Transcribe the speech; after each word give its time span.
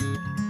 Thank 0.00 0.40
you. 0.40 0.49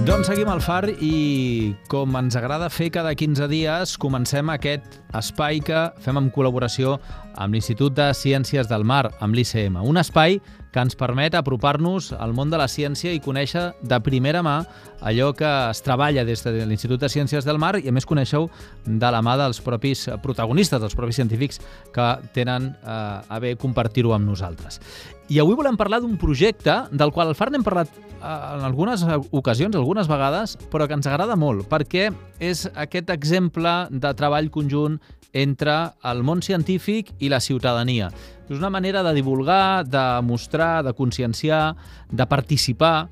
Doncs 0.00 0.30
seguim 0.30 0.48
al 0.48 0.62
FAR 0.64 0.86
i 1.04 1.74
com 1.92 2.14
ens 2.16 2.32
agrada 2.38 2.70
fer 2.72 2.86
cada 2.94 3.10
15 3.12 3.44
dies, 3.50 3.98
comencem 4.00 4.48
aquest 4.48 4.96
espai 5.18 5.60
que 5.60 5.82
fem 6.00 6.16
en 6.16 6.30
col·laboració 6.32 6.94
amb 7.36 7.52
l'Institut 7.52 7.92
de 7.98 8.06
Ciències 8.16 8.70
del 8.70 8.86
Mar, 8.88 9.10
amb 9.20 9.36
l'ICM. 9.36 9.76
Un 9.84 10.00
espai 10.00 10.38
que 10.72 10.80
ens 10.80 10.96
permet 10.96 11.36
apropar-nos 11.36 12.14
al 12.16 12.32
món 12.32 12.48
de 12.48 12.56
la 12.56 12.70
ciència 12.70 13.12
i 13.12 13.20
conèixer 13.20 13.66
de 13.84 14.00
primera 14.00 14.40
mà 14.46 14.56
allò 15.04 15.34
que 15.36 15.52
es 15.68 15.84
treballa 15.84 16.24
des 16.24 16.44
de 16.48 16.64
l'Institut 16.64 17.04
de 17.04 17.12
Ciències 17.12 17.44
del 17.44 17.60
Mar 17.60 17.74
i 17.76 17.88
a 17.90 17.92
més 17.92 18.08
coneixeu 18.08 18.48
de 18.86 19.12
la 19.12 19.20
mà 19.20 19.36
dels 19.36 19.60
propis 19.60 20.08
protagonistes, 20.24 20.80
dels 20.80 20.96
propis 20.96 21.20
científics 21.20 21.60
que 21.92 22.10
tenen 22.32 22.72
eh, 22.72 23.20
a 23.28 23.40
bé 23.42 23.56
compartir-ho 23.60 24.16
amb 24.16 24.32
nosaltres. 24.32 24.80
I 25.30 25.38
avui 25.38 25.54
volem 25.54 25.76
parlar 25.78 26.00
d'un 26.02 26.16
projecte 26.18 26.74
del 26.90 27.12
qual 27.14 27.28
al 27.30 27.36
FAR 27.38 27.52
n'hem 27.54 27.62
parlat 27.62 27.90
eh, 27.94 28.24
en 28.26 28.64
algunes 28.66 29.04
ocasions, 29.30 29.76
algunes 29.78 30.10
vegades, 30.10 30.56
però 30.72 30.88
que 30.90 30.96
ens 30.98 31.06
agrada 31.06 31.36
molt, 31.38 31.68
perquè 31.70 32.08
és 32.42 32.64
aquest 32.74 33.12
exemple 33.14 33.74
de 33.94 34.10
treball 34.18 34.50
conjunt 34.50 34.98
entre 35.30 35.76
el 36.10 36.24
món 36.26 36.42
científic 36.42 37.12
i 37.22 37.30
la 37.30 37.38
ciutadania. 37.38 38.10
És 38.50 38.58
una 38.58 38.72
manera 38.74 39.04
de 39.06 39.14
divulgar, 39.14 39.86
de 39.86 40.02
mostrar, 40.26 40.82
de 40.82 40.96
conscienciar, 40.98 41.76
de 42.10 42.26
participar 42.26 43.06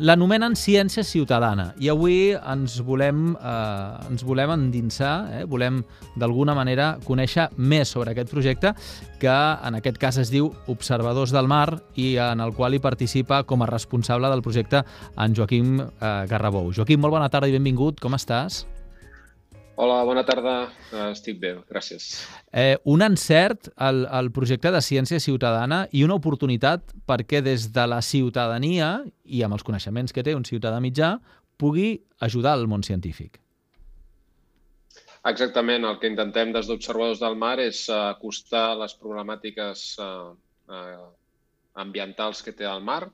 L'anomenen 0.00 0.54
ciència 0.56 1.02
ciutadana 1.04 1.66
i 1.76 1.90
avui 1.92 2.32
ens 2.32 2.78
volem, 2.80 3.34
eh, 3.36 4.08
ens 4.08 4.24
volem 4.24 4.54
endinsar, 4.54 5.28
eh, 5.28 5.44
volem 5.44 5.82
d'alguna 6.16 6.54
manera 6.56 6.96
conèixer 7.04 7.50
més 7.58 7.92
sobre 7.92 8.12
aquest 8.12 8.30
projecte 8.30 8.72
que 9.20 9.28
en 9.28 9.76
aquest 9.76 9.98
cas 9.98 10.16
es 10.16 10.30
diu 10.32 10.48
Observadors 10.66 11.30
del 11.30 11.46
Mar 11.46 11.82
i 11.94 12.16
en 12.16 12.40
el 12.40 12.54
qual 12.56 12.72
hi 12.72 12.80
participa 12.80 13.44
com 13.44 13.62
a 13.62 13.66
responsable 13.68 14.30
del 14.32 14.42
projecte 14.42 14.82
en 15.16 15.34
Joaquim 15.36 15.80
eh, 15.80 16.26
Garrabou. 16.26 16.72
Joaquim, 16.72 17.00
molt 17.00 17.12
bona 17.12 17.28
tarda 17.28 17.48
i 17.48 17.52
benvingut, 17.52 18.00
com 18.00 18.16
estàs? 18.16 18.64
Hola, 19.80 20.02
bona 20.04 20.20
tarda. 20.28 20.54
Estic 21.08 21.38
bé, 21.40 21.54
gràcies. 21.70 22.10
Eh, 22.52 22.76
un 22.84 23.00
encert 23.04 23.70
al, 23.76 24.04
al 24.04 24.28
projecte 24.34 24.70
de 24.74 24.82
ciència 24.84 25.20
ciutadana 25.22 25.86
i 25.96 26.04
una 26.04 26.18
oportunitat 26.20 26.92
perquè 27.08 27.40
des 27.44 27.70
de 27.72 27.86
la 27.88 28.02
ciutadania 28.04 28.98
i 29.24 29.40
amb 29.42 29.56
els 29.56 29.64
coneixements 29.64 30.12
que 30.12 30.24
té 30.26 30.36
un 30.36 30.44
ciutadà 30.44 30.82
mitjà 30.84 31.14
pugui 31.56 32.02
ajudar 32.20 32.52
al 32.58 32.68
món 32.68 32.84
científic. 32.84 33.40
Exactament. 35.24 35.86
El 35.88 35.98
que 36.02 36.10
intentem 36.10 36.52
des 36.52 36.68
d'Observadors 36.68 37.22
del 37.22 37.38
Mar 37.38 37.56
és 37.62 37.86
acostar 37.94 38.74
les 38.76 38.92
problemàtiques 39.00 39.88
eh, 40.02 40.30
eh, 40.68 41.02
ambientals 41.80 42.42
que 42.44 42.52
té 42.52 42.68
el 42.68 42.84
mar 42.84 43.06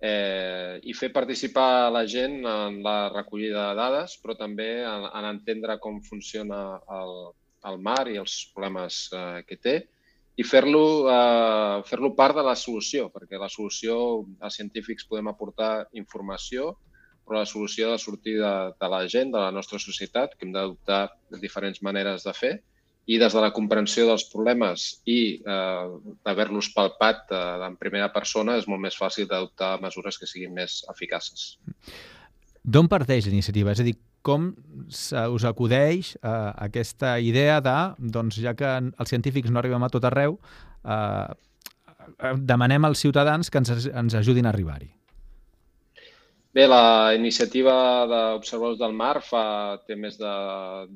eh, 0.00 0.78
i 0.82 0.94
fer 0.94 1.10
participar 1.12 1.90
la 1.92 2.04
gent 2.06 2.42
en 2.44 2.80
la 2.84 3.08
recollida 3.12 3.70
de 3.70 3.80
dades, 3.80 4.16
però 4.22 4.36
també 4.36 4.70
en, 4.84 5.08
en 5.08 5.28
entendre 5.32 5.78
com 5.82 6.02
funciona 6.04 6.80
el, 7.00 7.14
el 7.70 7.78
mar 7.82 8.02
i 8.12 8.18
els 8.20 8.38
problemes 8.54 9.06
eh, 9.12 9.42
que 9.48 9.60
té 9.60 9.76
i 10.36 10.44
fer-lo 10.44 11.08
eh, 11.08 11.82
fer 11.88 11.98
part 12.16 12.36
de 12.36 12.44
la 12.44 12.54
solució, 12.54 13.08
perquè 13.12 13.40
la 13.40 13.48
solució, 13.48 13.96
els 14.44 14.58
científics 14.60 15.08
podem 15.08 15.30
aportar 15.32 15.88
informació, 15.96 16.74
però 17.26 17.40
la 17.40 17.48
solució 17.48 17.88
ha 17.88 17.96
de 17.96 18.02
sortir 18.02 18.36
de, 18.38 18.54
de 18.76 18.88
la 18.92 19.02
gent, 19.08 19.32
de 19.32 19.40
la 19.40 19.50
nostra 19.50 19.80
societat, 19.82 20.36
que 20.36 20.46
hem 20.46 20.52
d'adoptar 20.52 21.08
diferents 21.40 21.80
maneres 21.82 22.26
de 22.28 22.34
fer, 22.36 22.52
i 23.06 23.18
des 23.22 23.34
de 23.34 23.42
la 23.42 23.52
comprensió 23.54 24.06
dels 24.08 24.24
problemes 24.32 24.86
i 25.06 25.38
eh, 25.38 25.86
d'haver-los 26.26 26.72
palpat 26.74 27.30
eh, 27.30 27.42
en 27.68 27.78
primera 27.78 28.10
persona 28.14 28.56
és 28.58 28.66
molt 28.66 28.82
més 28.82 28.98
fàcil 28.98 29.28
d'adoptar 29.30 29.76
mesures 29.82 30.18
que 30.18 30.26
siguin 30.26 30.54
més 30.56 30.80
eficaces. 30.90 31.54
D'on 32.66 32.90
parteix 32.90 33.28
l'iniciativa? 33.30 33.70
És 33.70 33.82
a 33.82 33.86
dir, 33.86 33.94
com 34.26 34.50
us 34.82 35.46
acudeix 35.46 36.16
eh, 36.16 36.30
aquesta 36.66 37.16
idea 37.22 37.60
de, 37.62 37.78
doncs, 38.18 38.40
ja 38.42 38.56
que 38.58 38.74
els 38.90 39.12
científics 39.12 39.54
no 39.54 39.62
arribem 39.62 39.86
a 39.86 39.92
tot 39.92 40.08
arreu, 40.10 40.40
eh, 40.82 41.28
demanem 42.42 42.86
als 42.86 43.02
ciutadans 43.06 43.50
que 43.50 43.62
ens, 43.62 43.86
ens 43.86 44.18
ajudin 44.18 44.50
a 44.50 44.54
arribar-hi? 44.54 44.90
Bé, 46.56 46.64
la 46.64 47.12
iniciativa 47.12 47.72
d'Observadors 48.08 48.78
del 48.80 48.94
Mar 48.96 49.18
fa, 49.20 49.40
té 49.84 49.92
més 50.04 50.14
de 50.16 50.30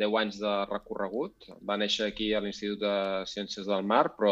10 0.03 0.15
anys 0.21 0.39
de 0.41 0.53
recorregut. 0.71 1.51
Va 1.69 1.77
néixer 1.83 2.07
aquí 2.07 2.29
a 2.33 2.41
l'Institut 2.41 2.79
de 2.81 2.93
Ciències 3.29 3.67
del 3.69 3.85
Mar, 3.91 4.07
però 4.17 4.31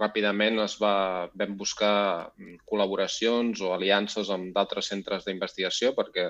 ràpidament 0.00 0.58
es 0.64 0.74
va, 0.82 0.94
vam 1.42 1.52
buscar 1.60 1.92
col·laboracions 2.72 3.62
o 3.62 3.70
aliances 3.76 4.32
amb 4.34 4.50
d'altres 4.56 4.90
centres 4.90 5.28
d'investigació 5.28 5.92
perquè 6.00 6.26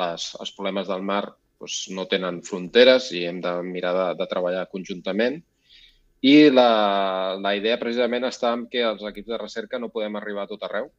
les, 0.00 0.26
els 0.42 0.52
problemes 0.56 0.90
del 0.90 1.06
mar 1.12 1.22
doncs, 1.28 1.78
no 1.94 2.08
tenen 2.10 2.42
fronteres 2.48 3.12
i 3.14 3.22
hem 3.30 3.38
de 3.46 3.54
mirar 3.68 3.94
de, 4.00 4.08
de 4.24 4.28
treballar 4.34 4.66
conjuntament. 4.74 5.38
I 6.34 6.34
la, 6.50 6.68
la 7.46 7.54
idea 7.62 7.78
precisament 7.78 8.26
està 8.26 8.56
en 8.58 8.66
que 8.74 8.82
els 8.90 9.06
equips 9.14 9.36
de 9.36 9.42
recerca 9.46 9.78
no 9.78 9.94
podem 9.94 10.18
arribar 10.18 10.48
a 10.48 10.54
tot 10.56 10.66
arreu 10.66 10.90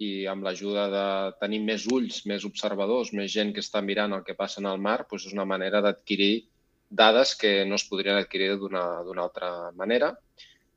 i 0.00 0.10
amb 0.32 0.46
l'ajuda 0.46 0.86
de 0.92 1.06
tenir 1.42 1.60
més 1.64 1.84
ulls, 1.92 2.22
més 2.30 2.46
observadors, 2.48 3.12
més 3.12 3.32
gent 3.32 3.52
que 3.52 3.60
està 3.64 3.82
mirant 3.84 4.16
el 4.16 4.24
que 4.24 4.36
passa 4.38 4.62
en 4.62 4.68
el 4.70 4.80
mar, 4.80 5.02
doncs 5.10 5.28
és 5.28 5.36
una 5.36 5.44
manera 5.48 5.82
d'adquirir 5.84 6.46
dades 6.90 7.34
que 7.38 7.64
no 7.68 7.76
es 7.76 7.84
podrien 7.86 8.16
adquirir 8.18 8.54
d'una 8.58 9.22
altra 9.22 9.50
manera. 9.76 10.14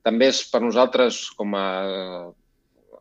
També 0.04 0.28
és 0.30 0.42
per 0.52 0.60
nosaltres, 0.62 1.22
com 1.38 1.56
a, 1.56 1.68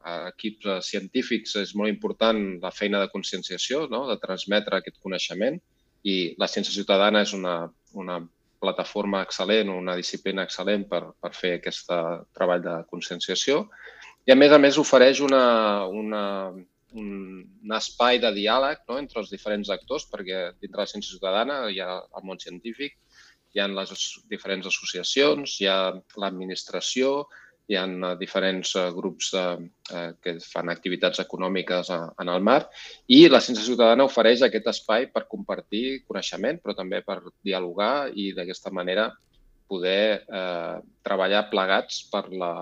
a 0.04 0.14
equips 0.32 0.88
científics, 0.88 1.58
és 1.60 1.76
molt 1.76 1.92
important 1.92 2.40
la 2.64 2.72
feina 2.72 3.02
de 3.04 3.12
conscienciació, 3.12 3.86
no? 3.92 4.06
de 4.08 4.16
transmetre 4.24 4.80
aquest 4.80 5.02
coneixement 5.04 5.60
i 6.04 6.16
la 6.40 6.48
ciència 6.52 6.76
ciutadana 6.76 7.24
és 7.28 7.36
una, 7.36 7.58
una 8.00 8.22
plataforma 8.64 9.22
excel·lent, 9.28 9.72
una 9.72 9.96
disciplina 10.00 10.48
excel·lent 10.48 10.88
per, 10.88 11.04
per 11.20 11.32
fer 11.36 11.58
aquest 11.58 11.92
treball 12.36 12.64
de 12.64 12.78
conscienciació. 12.92 13.66
I, 14.26 14.32
a 14.32 14.38
més 14.40 14.54
a 14.56 14.60
més, 14.62 14.80
ofereix 14.80 15.20
una, 15.26 15.44
una, 15.92 16.24
un, 16.96 17.08
un 17.44 17.76
espai 17.78 18.20
de 18.24 18.32
diàleg 18.36 18.84
no? 18.90 18.98
entre 19.02 19.20
els 19.22 19.32
diferents 19.34 19.72
actors, 19.74 20.08
perquè 20.12 20.50
dintre 20.62 20.84
la 20.84 20.90
ciència 20.90 21.12
ciutadana 21.12 21.64
hi 21.70 21.82
ha 21.84 21.98
el 22.02 22.28
món 22.28 22.40
científic, 22.40 22.96
hi 23.54 23.62
ha 23.62 23.70
les 23.70 23.94
diferents 24.32 24.70
associacions, 24.70 25.58
hi 25.62 25.68
ha 25.70 25.80
l'administració, 26.22 27.26
hi 27.72 27.78
ha 27.80 27.84
eh, 27.88 28.14
diferents 28.20 28.74
eh, 28.76 28.88
grups 28.96 29.34
eh, 29.40 30.10
que 30.24 30.38
fan 30.44 30.72
activitats 30.72 31.22
econòmiques 31.24 31.92
en 31.94 32.32
el 32.32 32.44
mar 32.44 32.62
i 33.08 33.24
la 33.30 33.42
ciència 33.44 33.66
ciutadana 33.66 34.08
ofereix 34.10 34.44
aquest 34.44 34.68
espai 34.74 35.08
per 35.14 35.28
compartir 35.32 36.04
coneixement, 36.08 36.60
però 36.64 36.76
també 36.76 37.02
per 37.06 37.22
dialogar 37.44 38.10
i 38.16 38.32
d'aquesta 38.36 38.74
manera 38.76 39.10
poder 39.72 40.24
eh, 40.28 40.78
treballar 41.06 41.48
plegats 41.52 42.04
per 42.12 42.26
la, 42.32 42.54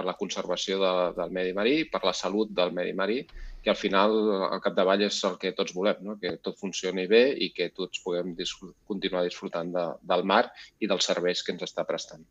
per 0.00 0.08
la 0.08 0.16
conservació 0.16 0.80
de, 0.80 0.90
del 1.18 1.32
medi 1.36 1.52
marí, 1.56 1.76
per 1.92 2.00
la 2.06 2.16
salut 2.16 2.52
del 2.56 2.72
medi 2.72 2.94
marí, 2.96 3.20
que 3.60 3.68
al 3.68 3.76
final, 3.76 4.14
al 4.48 4.60
capdavall, 4.64 5.02
és 5.04 5.18
el 5.28 5.36
que 5.40 5.52
tots 5.56 5.74
volem, 5.76 5.98
no? 6.06 6.14
que 6.20 6.32
tot 6.40 6.56
funcioni 6.56 7.04
bé 7.10 7.26
i 7.36 7.50
que 7.52 7.68
tots 7.76 8.00
puguem 8.00 8.32
disfr 8.38 8.70
continuar 8.88 9.26
disfrutant 9.26 9.74
de, 9.74 9.84
del 10.08 10.24
mar 10.24 10.46
i 10.80 10.88
dels 10.88 11.04
serveis 11.10 11.44
que 11.44 11.52
ens 11.52 11.66
està 11.68 11.84
prestant. 11.84 12.24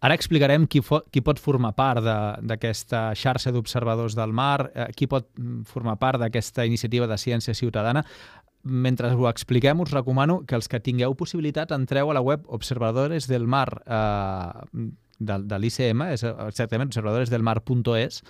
Ara 0.00 0.16
explicarem 0.16 0.64
qui, 0.64 0.80
qui 1.12 1.22
pot 1.24 1.42
formar 1.42 1.74
part 1.76 2.00
d'aquesta 2.00 3.10
xarxa 3.18 3.52
d'observadors 3.52 4.16
del 4.16 4.32
mar, 4.32 4.70
eh, 4.72 4.88
qui 4.96 5.10
pot 5.10 5.28
mm, 5.36 5.68
formar 5.68 5.98
part 6.00 6.22
d'aquesta 6.24 6.64
iniciativa 6.64 7.08
de 7.10 7.20
ciència 7.20 7.56
ciutadana 7.56 8.06
mentre 8.66 9.12
ho 9.14 9.28
expliquem, 9.30 9.78
us 9.78 9.92
recomano 9.94 10.40
que 10.42 10.56
els 10.58 10.66
que 10.66 10.80
tingueu 10.82 11.14
possibilitat 11.14 11.70
entreu 11.70 12.10
a 12.10 12.16
la 12.16 12.22
web 12.24 12.48
Observadores 12.50 13.28
del 13.30 13.46
Mar 13.46 13.68
eh, 13.86 14.88
de, 15.18 15.38
de 15.48 15.60
l'ICM, 15.60 16.04
és 16.14 16.24
exactament 16.26 16.90
observadoresdelmar.es, 16.90 18.20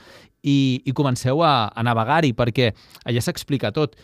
i, 0.47 0.59
i 0.85 0.95
comenceu 0.97 1.43
a, 1.43 1.57
a 1.69 1.85
navegar-hi, 1.87 2.33
perquè 2.37 2.71
allà 3.05 3.23
s'explica 3.25 3.73
tot. 3.75 3.97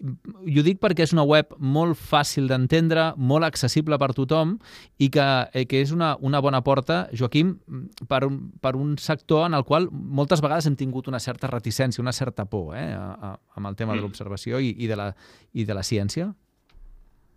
I 0.00 0.54
ho 0.56 0.62
dic 0.64 0.78
perquè 0.80 1.04
és 1.04 1.12
una 1.12 1.26
web 1.28 1.50
molt 1.60 1.98
fàcil 1.98 2.46
d'entendre, 2.48 3.10
molt 3.20 3.44
accessible 3.44 3.98
per 4.00 4.14
tothom 4.16 4.54
i 4.96 5.10
que, 5.12 5.26
eh, 5.52 5.66
que 5.68 5.82
és 5.84 5.92
una, 5.92 6.14
una 6.24 6.40
bona 6.40 6.62
porta, 6.64 7.02
Joaquim, 7.12 7.52
per 8.08 8.22
un, 8.24 8.38
per 8.64 8.72
un 8.80 8.94
sector 8.96 9.44
en 9.50 9.58
el 9.58 9.66
qual 9.68 9.90
moltes 9.92 10.40
vegades 10.40 10.70
hem 10.70 10.78
tingut 10.80 11.10
una 11.12 11.20
certa 11.20 11.50
reticència, 11.52 12.00
una 12.00 12.16
certa 12.16 12.48
por 12.48 12.72
eh, 12.78 12.86
a, 12.96 13.10
a, 13.12 13.34
amb 13.60 13.68
el 13.68 13.76
tema 13.76 13.92
de 13.92 14.00
mm. 14.00 14.06
l'observació 14.06 14.62
i, 14.64 14.72
i, 14.78 14.88
de 14.88 14.96
la, 14.96 15.10
i 15.52 15.68
de 15.68 15.76
la 15.76 15.84
ciència. 15.84 16.30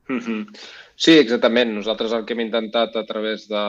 -hmm. 0.09 0.57
Sí, 0.95 1.13
exactament. 1.17 1.73
Nosaltres 1.73 2.11
el 2.11 2.25
que 2.25 2.33
hem 2.33 2.43
intentat 2.45 2.95
a 2.95 3.05
través 3.05 3.47
de 3.47 3.63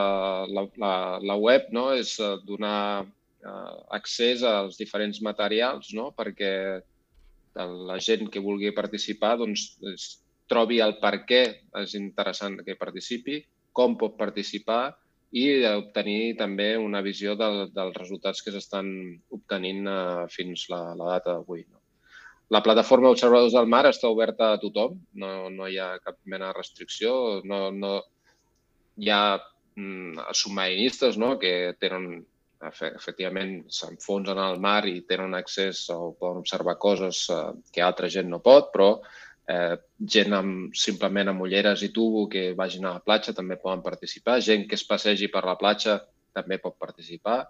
la, 0.55 0.67
la, 0.77 1.19
la 1.21 1.35
web 1.35 1.71
no, 1.71 1.93
és 1.93 2.19
eh, 2.19 2.35
donar 2.45 3.05
eh, 3.05 3.75
accés 3.97 4.43
als 4.43 4.77
diferents 4.77 5.21
materials 5.21 5.93
no, 5.93 6.11
perquè 6.11 6.81
la 7.55 7.97
gent 7.99 8.29
que 8.29 8.43
vulgui 8.43 8.73
participar 8.75 9.37
doncs, 9.39 9.77
és, 9.93 10.19
trobi 10.47 10.81
el 10.83 10.97
per 11.01 11.25
què 11.25 11.41
és 11.81 11.95
interessant 11.97 12.59
que 12.65 12.75
participi, 12.77 13.39
com 13.73 13.97
pot 13.97 14.17
participar 14.17 14.95
i 15.35 15.65
obtenir 15.67 16.35
també 16.39 16.75
una 16.77 17.01
visió 17.01 17.33
del, 17.35 17.65
dels 17.73 17.95
resultats 17.97 18.43
que 18.43 18.53
s'estan 18.53 18.91
obtenint 19.35 19.87
eh, 19.87 20.27
fins 20.31 20.67
la, 20.71 20.93
la 20.95 21.15
data 21.15 21.33
d'avui. 21.33 21.65
No? 21.71 21.84
La 22.53 22.61
plataforma 22.61 23.09
Observadors 23.09 23.55
del 23.55 23.67
Mar 23.71 23.85
està 23.89 24.09
oberta 24.11 24.51
a 24.53 24.59
tothom, 24.61 24.99
no, 25.21 25.49
no 25.49 25.67
hi 25.67 25.79
ha 25.81 25.95
cap 26.03 26.19
mena 26.29 26.51
de 26.51 26.57
restricció, 26.59 27.41
no, 27.43 27.71
no 27.73 27.97
hi 29.01 29.09
ha 29.09 29.39
mm, 29.75 30.29
submarinistes 30.31 31.17
no? 31.17 31.35
que 31.41 31.73
tenen 31.81 32.23
efectivament 32.65 33.65
s'enfonsen 33.69 34.39
al 34.41 34.59
mar 34.63 34.85
i 34.89 35.01
tenen 35.09 35.35
accés 35.37 35.83
o 35.93 36.15
poden 36.17 36.41
observar 36.41 36.77
coses 36.81 37.25
eh, 37.29 37.51
que 37.73 37.83
altra 37.83 38.09
gent 38.09 38.29
no 38.31 38.39
pot, 38.45 38.71
però 38.73 38.89
eh, 39.51 39.75
gent 40.15 40.33
amb, 40.33 40.73
simplement 40.77 41.29
amb 41.31 41.45
ulleres 41.45 41.83
i 41.85 41.91
tubo 41.93 42.25
que 42.31 42.53
vagin 42.57 42.85
a 42.85 42.95
la 42.97 43.03
platja 43.05 43.35
també 43.37 43.59
poden 43.61 43.83
participar, 43.85 44.39
gent 44.41 44.67
que 44.69 44.79
es 44.79 44.85
passegi 44.87 45.29
per 45.33 45.45
la 45.45 45.57
platja 45.59 45.99
també 46.35 46.57
pot 46.61 46.77
participar, 46.79 47.45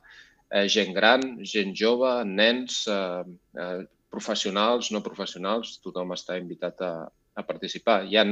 eh, 0.49 0.67
gent 0.69 0.93
gran, 0.95 1.23
gent 1.43 1.73
jove, 1.77 2.11
nens, 2.25 2.83
eh, 2.91 3.23
eh, 3.61 3.83
professionals, 4.15 4.91
no 4.95 5.03
professionals, 5.05 5.75
tothom 5.83 6.15
està 6.15 6.39
invitat 6.39 6.81
a, 6.87 6.93
a 7.35 7.45
participar. 7.47 7.99
Hi 8.07 8.19
ha, 8.19 8.25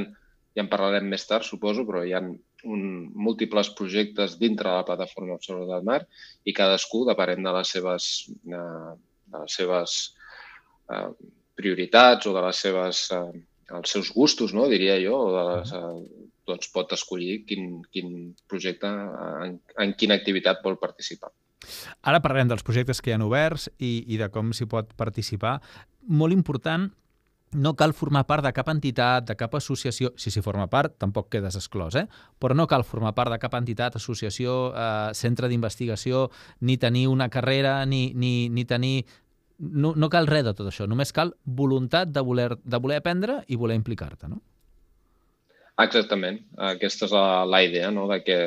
ja 0.56 0.64
en 0.64 0.72
parlarem 0.72 1.06
més 1.12 1.26
tard, 1.28 1.46
suposo, 1.46 1.84
però 1.88 2.02
hi 2.04 2.14
ha 2.16 2.22
un, 2.24 2.84
múltiples 3.28 3.70
projectes 3.78 4.38
dintre 4.40 4.70
de 4.70 4.76
la 4.80 4.88
plataforma 4.88 5.36
Observador 5.36 5.76
del 5.76 5.88
Mar 5.88 6.00
i 6.44 6.54
cadascú, 6.56 7.04
depenent 7.08 7.48
de 7.48 7.56
les 7.58 7.72
seves, 7.76 8.10
eh, 8.48 8.92
de 9.34 9.42
les 9.42 9.58
seves 9.60 9.96
eh, 10.90 11.08
prioritats 11.58 12.30
o 12.30 12.34
de 12.36 12.44
les 12.46 12.62
seves 12.66 13.06
eh, 13.14 13.42
els 13.74 13.94
seus 13.96 14.10
gustos, 14.12 14.52
no, 14.56 14.68
diria 14.68 14.96
jo, 15.02 15.16
o 15.28 15.32
de 15.34 15.44
les, 15.50 15.72
eh, 15.72 16.28
doncs 16.48 16.68
pot 16.72 16.92
escollir 16.92 17.38
quin, 17.48 17.78
quin 17.92 18.10
projecte, 18.50 18.90
en, 19.46 19.56
en 19.80 19.94
quina 20.00 20.18
activitat 20.20 20.60
vol 20.64 20.76
participar. 20.80 21.32
Ara 22.02 22.22
parlarem 22.24 22.50
dels 22.50 22.66
projectes 22.66 23.00
que 23.00 23.12
hi 23.12 23.16
han 23.16 23.24
oberts 23.26 23.70
i, 23.78 24.04
i 24.06 24.20
de 24.20 24.28
com 24.32 24.52
s'hi 24.52 24.68
pot 24.70 24.92
participar. 24.98 25.58
Molt 26.08 26.36
important, 26.36 26.90
no 27.54 27.74
cal 27.78 27.94
formar 27.94 28.24
part 28.26 28.44
de 28.44 28.52
cap 28.52 28.68
entitat, 28.72 29.26
de 29.28 29.36
cap 29.38 29.54
associació, 29.54 30.10
si 30.18 30.30
s'hi 30.34 30.42
forma 30.42 30.66
part 30.70 30.96
tampoc 30.98 31.30
quedes 31.32 31.56
exclòs, 31.58 31.96
eh? 32.00 32.06
però 32.42 32.56
no 32.58 32.66
cal 32.70 32.84
formar 32.84 33.14
part 33.14 33.30
de 33.32 33.38
cap 33.38 33.54
entitat, 33.54 33.96
associació, 33.96 34.72
eh, 34.74 35.10
centre 35.14 35.48
d'investigació, 35.48 36.28
ni 36.60 36.76
tenir 36.82 37.06
una 37.08 37.28
carrera, 37.30 37.76
ni, 37.86 38.08
ni, 38.14 38.48
ni 38.50 38.64
tenir 38.64 39.04
no, 39.58 39.94
no 39.94 40.10
cal 40.10 40.26
res 40.26 40.44
de 40.44 40.54
tot 40.56 40.66
això, 40.66 40.88
només 40.90 41.14
cal 41.14 41.32
voluntat 41.44 42.10
de 42.10 42.24
voler, 42.26 42.50
de 42.58 42.82
voler 42.82 42.98
aprendre 42.98 43.42
i 43.46 43.56
voler 43.56 43.78
implicar-te, 43.78 44.28
no? 44.28 44.42
Exactament. 45.82 46.40
Aquesta 46.58 47.08
és 47.08 47.14
la, 47.14 47.44
la 47.46 47.62
idea, 47.66 47.90
no? 47.94 48.06
de 48.10 48.20
que 48.22 48.38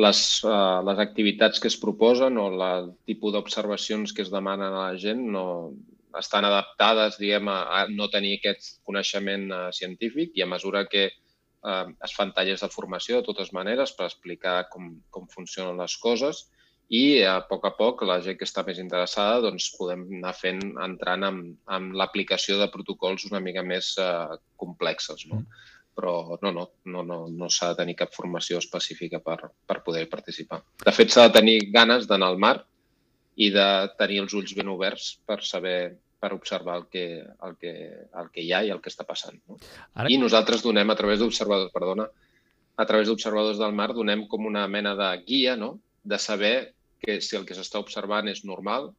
les, 0.00 0.20
uh, 0.44 0.80
les 0.86 1.00
activitats 1.02 1.60
que 1.60 1.68
es 1.68 1.78
proposen 1.80 2.38
o 2.40 2.46
el 2.52 2.92
tipus 3.08 3.34
d'observacions 3.34 4.14
que 4.16 4.24
es 4.24 4.30
demanen 4.32 4.72
a 4.72 4.86
la 4.88 5.00
gent 5.00 5.26
no 5.34 5.46
estan 6.18 6.44
adaptades, 6.44 7.18
diguem, 7.20 7.48
a, 7.48 7.58
a 7.80 7.84
no 7.88 8.08
tenir 8.12 8.38
aquest 8.38 8.78
coneixement 8.88 9.48
uh, 9.50 9.60
científic 9.72 10.36
i 10.36 10.44
a 10.44 10.48
mesura 10.48 10.86
que 10.88 11.06
uh, 11.10 11.86
es 12.04 12.16
fan 12.16 12.32
tallers 12.36 12.64
de 12.64 12.72
formació 12.72 13.20
de 13.20 13.28
totes 13.28 13.52
maneres 13.56 13.92
per 13.96 14.08
explicar 14.08 14.66
com, 14.72 14.90
com 15.10 15.28
funcionen 15.32 15.80
les 15.80 15.96
coses, 16.00 16.46
i 16.92 17.22
a 17.24 17.38
poc 17.48 17.64
a 17.64 17.72
poc 17.76 18.02
la 18.04 18.18
gent 18.24 18.36
que 18.36 18.44
està 18.44 18.64
més 18.66 18.80
interessada 18.82 19.40
doncs, 19.46 19.70
podem 19.78 20.02
anar 20.18 20.34
fent, 20.36 20.60
entrant 20.84 21.24
en, 21.24 21.38
en 21.76 21.86
l'aplicació 21.96 22.58
de 22.60 22.68
protocols 22.74 23.24
una 23.30 23.40
mica 23.40 23.62
més 23.64 23.94
eh, 24.02 24.36
complexes. 24.60 25.24
No? 25.30 25.40
Mm. 25.40 25.62
Però 25.96 26.38
no, 26.40 26.52
no, 26.56 26.66
no, 26.88 27.02
no, 27.04 27.18
no 27.28 27.48
s'ha 27.52 27.72
de 27.72 27.82
tenir 27.82 27.96
cap 27.98 28.14
formació 28.16 28.60
específica 28.62 29.20
per, 29.20 29.38
per 29.68 29.82
poder 29.84 30.06
participar. 30.08 30.62
De 30.84 30.94
fet, 30.96 31.12
s'ha 31.12 31.26
de 31.28 31.34
tenir 31.36 31.58
ganes 31.74 32.08
d'anar 32.08 32.30
al 32.32 32.40
mar 32.40 32.54
i 33.36 33.50
de 33.52 33.66
tenir 33.98 34.22
els 34.22 34.32
ulls 34.38 34.54
ben 34.56 34.70
oberts 34.72 35.12
per 35.28 35.42
saber 35.44 35.76
per 36.22 36.30
observar 36.36 36.76
el 36.78 36.84
que, 36.86 37.04
el 37.18 37.56
que, 37.58 37.72
el 38.20 38.28
que 38.30 38.42
hi 38.44 38.52
ha 38.54 38.60
i 38.62 38.70
el 38.70 38.80
que 38.80 38.92
està 38.92 39.04
passant. 39.04 39.40
No? 39.50 39.56
Ara... 39.98 40.06
I 40.06 40.20
nosaltres 40.22 40.62
donem, 40.62 40.92
a 40.92 40.98
través 40.98 41.18
d'observadors, 41.18 41.72
perdona, 41.74 42.06
a 42.78 42.86
través 42.86 43.08
d'observadors 43.10 43.58
del 43.58 43.74
mar, 43.74 43.88
donem 43.96 44.28
com 44.30 44.46
una 44.46 44.62
mena 44.70 44.94
de 44.98 45.08
guia 45.26 45.56
no? 45.58 45.74
de 46.04 46.18
saber 46.22 46.54
que 47.02 47.18
si 47.20 47.34
el 47.36 47.44
que 47.48 47.56
s'està 47.58 47.82
observant 47.82 48.30
és 48.30 48.44
normal 48.46 48.92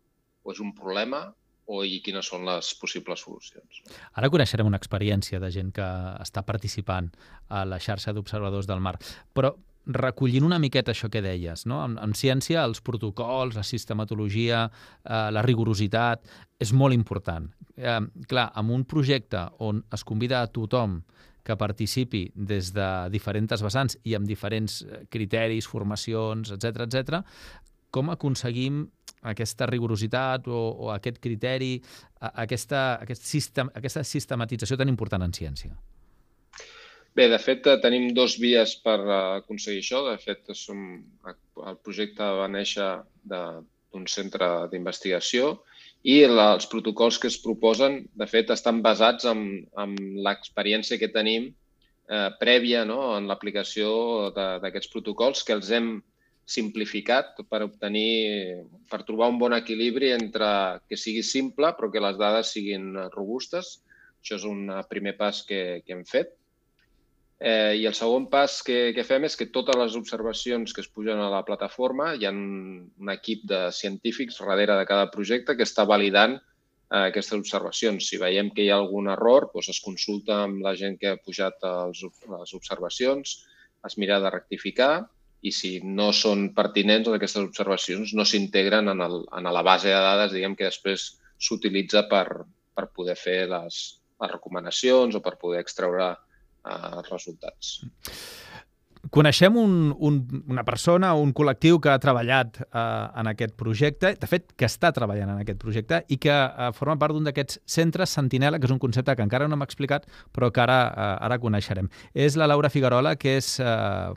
o 0.44 0.52
és 0.52 0.60
un 0.60 0.74
problema 0.76 1.30
o 1.66 1.84
i 1.88 2.00
quines 2.04 2.28
són 2.28 2.46
les 2.48 2.74
possibles 2.80 3.24
solucions. 3.24 3.84
Ara 4.20 4.30
coneixerem 4.34 4.68
una 4.68 4.80
experiència 4.82 5.40
de 5.40 5.52
gent 5.52 5.72
que 5.76 5.86
està 6.24 6.44
participant 6.44 7.12
a 7.50 7.64
la 7.68 7.80
xarxa 7.80 8.14
d'observadors 8.14 8.68
del 8.68 8.84
mar, 8.84 8.98
però 9.34 9.54
recollint 9.86 10.46
una 10.48 10.60
miqueta 10.64 10.94
això 10.94 11.10
que 11.12 11.22
deies, 11.22 11.66
no? 11.68 11.82
en, 11.84 11.98
en 12.00 12.14
ciència 12.16 12.64
els 12.64 12.80
protocols, 12.82 13.58
la 13.58 13.66
sistematologia, 13.68 14.66
eh, 15.04 15.28
la 15.36 15.44
rigorositat, 15.44 16.24
és 16.64 16.72
molt 16.72 16.96
important. 16.96 17.50
Eh, 17.76 18.00
clar, 18.30 18.50
amb 18.56 18.72
un 18.72 18.86
projecte 18.88 19.44
on 19.60 19.84
es 19.94 20.06
convida 20.08 20.42
a 20.42 20.48
tothom 20.48 21.02
que 21.44 21.58
participi 21.60 22.30
des 22.34 22.72
de 22.72 22.88
diferents 23.12 23.64
vessants 23.66 23.98
i 24.08 24.16
amb 24.16 24.28
diferents 24.28 24.82
eh, 24.86 25.04
criteris, 25.12 25.68
formacions, 25.68 26.54
etc 26.56 26.88
etc, 26.88 27.20
com 27.94 28.10
aconseguim 28.10 28.86
aquesta 29.32 29.68
rigorositat 29.70 30.48
o, 30.48 30.60
o 30.86 30.92
aquest 30.94 31.20
criteri, 31.24 31.78
aquesta, 32.20 33.00
aquest 33.04 33.26
sistem, 33.28 33.72
aquesta 33.76 34.04
sistematització 34.08 34.78
tan 34.80 34.92
important 34.92 35.26
en 35.26 35.36
ciència? 35.36 35.74
Bé, 37.14 37.28
de 37.30 37.38
fet, 37.38 37.68
eh, 37.70 37.78
tenim 37.82 38.08
dos 38.18 38.40
vies 38.42 38.74
per 38.82 38.98
eh, 39.00 39.18
aconseguir 39.44 39.84
això. 39.84 40.02
De 40.08 40.18
fet, 40.22 40.50
som, 40.58 40.80
el 41.30 41.78
projecte 41.86 42.30
va 42.40 42.48
néixer 42.50 42.90
d'un 43.30 44.08
centre 44.10 44.50
d'investigació 44.72 45.60
i 46.04 46.24
la, 46.28 46.50
els 46.58 46.66
protocols 46.72 47.20
que 47.22 47.30
es 47.30 47.38
proposen, 47.44 48.02
de 48.18 48.28
fet, 48.28 48.50
estan 48.52 48.82
basats 48.84 49.30
en, 49.30 49.44
en 49.80 49.94
l'experiència 50.26 50.98
que 51.00 51.12
tenim 51.14 51.52
eh, 51.52 52.30
prèvia 52.42 52.82
no? 52.90 53.14
en 53.18 53.30
l'aplicació 53.30 54.32
d'aquests 54.36 54.92
protocols 54.96 55.46
que 55.46 55.56
els 55.56 55.70
hem 55.72 55.94
simplificat 56.46 57.40
per 57.50 57.64
obtenir, 57.64 58.64
per 58.92 59.04
trobar 59.08 59.30
un 59.32 59.40
bon 59.40 59.56
equilibri 59.56 60.12
entre 60.12 60.48
que 60.90 61.00
sigui 61.00 61.24
simple 61.24 61.72
però 61.78 61.90
que 61.92 62.04
les 62.04 62.20
dades 62.20 62.52
siguin 62.56 62.94
robustes. 63.16 63.80
Això 64.24 64.40
és 64.40 64.48
un 64.48 64.68
primer 64.90 65.18
pas 65.20 65.44
que, 65.48 65.82
que 65.84 65.96
hem 65.96 66.04
fet. 66.08 66.36
Eh, 67.44 67.76
I 67.82 67.88
el 67.90 67.96
segon 67.98 68.30
pas 68.32 68.62
que, 68.64 68.94
que 68.96 69.04
fem 69.04 69.26
és 69.28 69.36
que 69.36 69.50
totes 69.52 69.76
les 69.76 69.96
observacions 70.00 70.72
que 70.72 70.80
es 70.80 70.88
pugen 70.88 71.20
a 71.20 71.32
la 71.32 71.42
plataforma, 71.44 72.14
hi 72.16 72.28
ha 72.28 72.32
un, 72.32 73.10
equip 73.12 73.44
de 73.50 73.66
científics 73.76 74.40
darrere 74.40 74.78
de 74.80 74.86
cada 74.88 75.10
projecte 75.12 75.58
que 75.60 75.68
està 75.68 75.84
validant 75.90 76.38
eh, 76.38 77.02
aquestes 77.10 77.36
observacions. 77.36 78.08
Si 78.08 78.20
veiem 78.22 78.54
que 78.56 78.64
hi 78.64 78.70
ha 78.72 78.80
algun 78.80 79.12
error, 79.12 79.50
doncs 79.52 79.74
es 79.76 79.82
consulta 79.84 80.44
amb 80.46 80.64
la 80.64 80.76
gent 80.80 80.96
que 81.02 81.12
ha 81.12 81.20
pujat 81.20 81.68
els, 81.68 82.06
les 82.38 82.56
observacions, 82.60 83.36
es 83.84 84.00
mira 84.00 84.22
de 84.24 84.32
rectificar 84.32 84.94
i 85.44 85.52
si 85.52 85.74
no 85.84 86.12
són 86.16 86.50
pertinents 86.56 87.10
aquestes 87.12 87.44
observacions 87.44 88.14
no 88.18 88.26
s'integren 88.28 88.92
en, 88.94 89.02
el, 89.04 89.18
en 89.40 89.50
la 89.58 89.64
base 89.66 89.92
de 89.92 90.00
dades 90.08 90.32
diguem 90.36 90.56
que 90.60 90.70
després 90.70 91.10
s'utilitza 91.48 92.06
per, 92.12 92.26
per 92.74 92.88
poder 92.96 93.18
fer 93.20 93.42
les, 93.52 93.82
les 94.24 94.32
recomanacions 94.32 95.20
o 95.20 95.24
per 95.26 95.36
poder 95.42 95.60
extreure 95.64 96.14
eh, 96.14 97.02
resultats. 97.10 97.76
Coneixem 99.14 99.54
un, 99.62 99.74
un, 100.00 100.16
una 100.50 100.64
persona, 100.66 101.12
un 101.14 101.36
col·lectiu 101.38 101.78
que 101.78 101.92
ha 101.94 102.00
treballat 102.02 102.56
eh, 102.64 102.80
en 103.22 103.28
aquest 103.30 103.52
projecte, 103.54 104.10
de 104.18 104.30
fet, 104.30 104.48
que 104.58 104.66
està 104.66 104.90
treballant 104.96 105.36
en 105.36 105.44
aquest 105.44 105.60
projecte 105.62 106.00
i 106.10 106.18
que 106.18 106.34
eh, 106.34 106.70
forma 106.74 106.96
part 106.98 107.14
d'un 107.14 107.28
d'aquests 107.28 107.60
centres 107.70 108.16
Sentinela, 108.18 108.58
que 108.58 108.66
és 108.66 108.74
un 108.74 108.82
concepte 108.82 109.14
que 109.14 109.22
encara 109.22 109.46
no 109.46 109.60
m'ha 109.60 109.68
explicat, 109.70 110.08
però 110.34 110.50
que 110.50 110.64
ara, 110.66 110.80
eh, 110.90 111.12
ara 111.30 111.38
coneixerem. 111.44 111.92
És 112.18 112.40
la 112.42 112.48
Laura 112.50 112.74
Figuerola, 112.74 113.14
que 113.22 113.36
és 113.38 113.52
eh, 113.62 113.68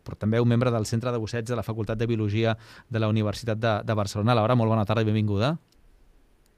però 0.00 0.16
també 0.16 0.40
un 0.40 0.48
membre 0.48 0.72
del 0.72 0.88
Centre 0.88 1.12
de 1.12 1.20
Busseig 1.20 1.44
de 1.44 1.60
la 1.60 1.66
Facultat 1.66 2.00
de 2.00 2.08
Biologia 2.08 2.56
de 2.88 3.04
la 3.04 3.12
Universitat 3.12 3.60
de, 3.60 3.74
de 3.84 3.98
Barcelona. 4.00 4.38
Laura, 4.40 4.56
molt 4.56 4.72
bona 4.72 4.88
tarda 4.88 5.04
i 5.04 5.10
benvinguda. 5.10 5.58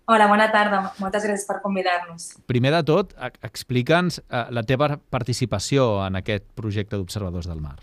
Hola, 0.06 0.30
bona 0.30 0.46
tarda. 0.54 0.84
Moltes 1.02 1.26
gràcies 1.26 1.50
per 1.50 1.58
convidar-nos. 1.66 2.30
Primer 2.46 2.70
de 2.78 2.86
tot, 2.86 3.18
explica'ns 3.50 4.22
eh, 4.22 4.46
la 4.54 4.62
teva 4.62 4.94
participació 5.10 5.90
en 6.06 6.22
aquest 6.22 6.46
projecte 6.54 6.94
d'observadors 6.94 7.50
del 7.50 7.66
mar. 7.66 7.80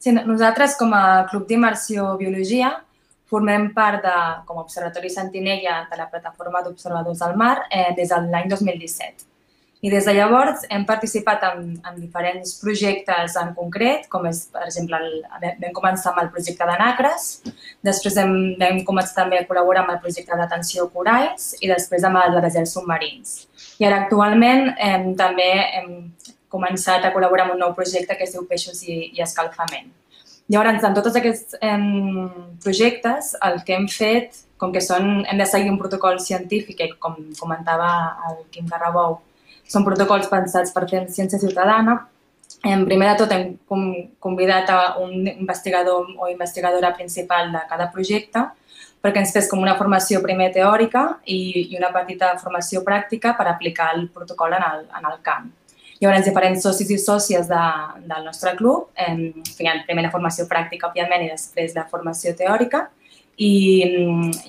Sí, 0.00 0.12
nosaltres, 0.16 0.78
com 0.80 0.94
a 0.96 1.26
Club 1.28 1.42
d'Immersió 1.44 2.14
Biologia, 2.16 2.70
formem 3.28 3.66
part 3.74 4.00
de, 4.00 4.14
com 4.48 4.56
a 4.56 4.62
Observatori 4.64 5.10
Sentinella 5.12 5.82
de 5.90 5.98
la 5.98 6.06
plataforma 6.08 6.62
d'observadors 6.64 7.20
del 7.20 7.34
mar 7.36 7.66
eh, 7.68 7.90
des 7.98 8.08
de 8.08 8.20
l'any 8.30 8.48
2017. 8.48 9.26
I 9.84 9.90
des 9.92 10.08
de 10.08 10.14
llavors 10.16 10.64
hem 10.72 10.86
participat 10.88 11.44
en, 11.50 11.60
en 11.84 12.00
diferents 12.00 12.54
projectes 12.62 13.36
en 13.40 13.52
concret, 13.56 14.08
com 14.12 14.24
és, 14.28 14.42
per 14.52 14.64
exemple, 14.66 14.96
el, 14.96 15.28
vam 15.60 15.76
començar 15.76 16.14
amb 16.14 16.22
el 16.24 16.32
projecte 16.32 16.68
de 16.68 16.78
Nacres, 16.80 17.28
després 17.84 18.16
hem, 18.24 18.34
vam 18.60 18.80
començar 18.88 19.22
també 19.22 19.40
a 19.40 19.46
col·laborar 19.48 19.84
amb 19.84 19.94
el 19.98 20.00
projecte 20.00 20.36
d'atenció 20.36 20.88
coralls 20.96 21.54
i 21.60 21.68
després 21.68 22.08
amb 22.08 22.20
el 22.24 22.36
de 22.38 22.44
deserts 22.48 22.72
submarins. 22.76 23.36
I 23.80 23.88
ara 23.88 24.02
actualment 24.06 24.72
hem, 24.76 25.10
també 25.16 25.50
hem, 25.78 25.92
començat 26.50 27.06
a 27.06 27.12
col·laborar 27.14 27.46
amb 27.46 27.56
un 27.56 27.64
nou 27.64 27.72
projecte 27.78 28.16
que 28.18 28.26
es 28.26 28.34
diu 28.34 28.44
Peixos 28.50 28.82
i, 28.84 28.98
i 29.16 29.24
Escalfament. 29.24 29.90
Llavors, 30.50 30.82
en 30.82 30.94
tots 30.96 31.16
aquests 31.16 31.58
em, 31.62 31.84
projectes, 32.62 33.34
el 33.46 33.60
que 33.66 33.76
hem 33.76 33.86
fet, 33.90 34.40
com 34.58 34.72
que 34.74 34.82
són, 34.82 35.22
hem 35.24 35.38
de 35.38 35.46
seguir 35.46 35.70
un 35.70 35.78
protocol 35.78 36.18
científic, 36.20 36.80
i 36.82 36.90
com 36.98 37.14
comentava 37.38 37.90
el 38.28 38.40
Quim 38.50 38.66
Garrabou, 38.70 39.20
són 39.70 39.86
protocols 39.86 40.26
pensats 40.28 40.74
per 40.74 40.88
fer 40.90 41.04
ciència 41.14 41.38
ciutadana, 41.38 42.00
en 42.66 42.82
primer 42.84 43.12
de 43.12 43.18
tot 43.22 43.30
hem 43.32 43.54
convidat 44.20 44.72
a 44.74 44.80
un 45.00 45.28
investigador 45.30 46.10
o 46.18 46.28
investigadora 46.28 46.90
principal 46.96 47.52
de 47.54 47.62
cada 47.70 47.86
projecte 47.94 48.42
perquè 49.00 49.22
ens 49.22 49.32
fes 49.32 49.48
com 49.48 49.62
una 49.62 49.76
formació 49.78 50.20
primer 50.20 50.50
teòrica 50.52 51.06
i, 51.24 51.70
i 51.72 51.78
una 51.78 51.88
petita 51.94 52.34
formació 52.42 52.82
pràctica 52.84 53.32
per 53.38 53.46
aplicar 53.48 53.94
el 53.94 54.08
protocol 54.12 54.58
en 54.58 54.66
el, 54.66 54.84
en 54.98 55.08
el 55.08 55.16
camp. 55.24 55.48
Llavors, 56.00 56.24
diferents 56.24 56.62
socis 56.64 56.88
i 56.88 56.96
sòcies 56.96 57.48
de, 57.50 57.64
del 58.08 58.24
nostre 58.24 58.54
club 58.56 58.88
em, 58.96 59.26
feien 59.52 59.82
primer 59.84 60.06
la 60.06 60.12
formació 60.14 60.46
pràctica, 60.48 60.88
òbviament, 60.88 61.26
i 61.26 61.32
després 61.34 61.76
la 61.76 61.84
formació 61.90 62.32
teòrica. 62.38 62.86
I 63.40 63.50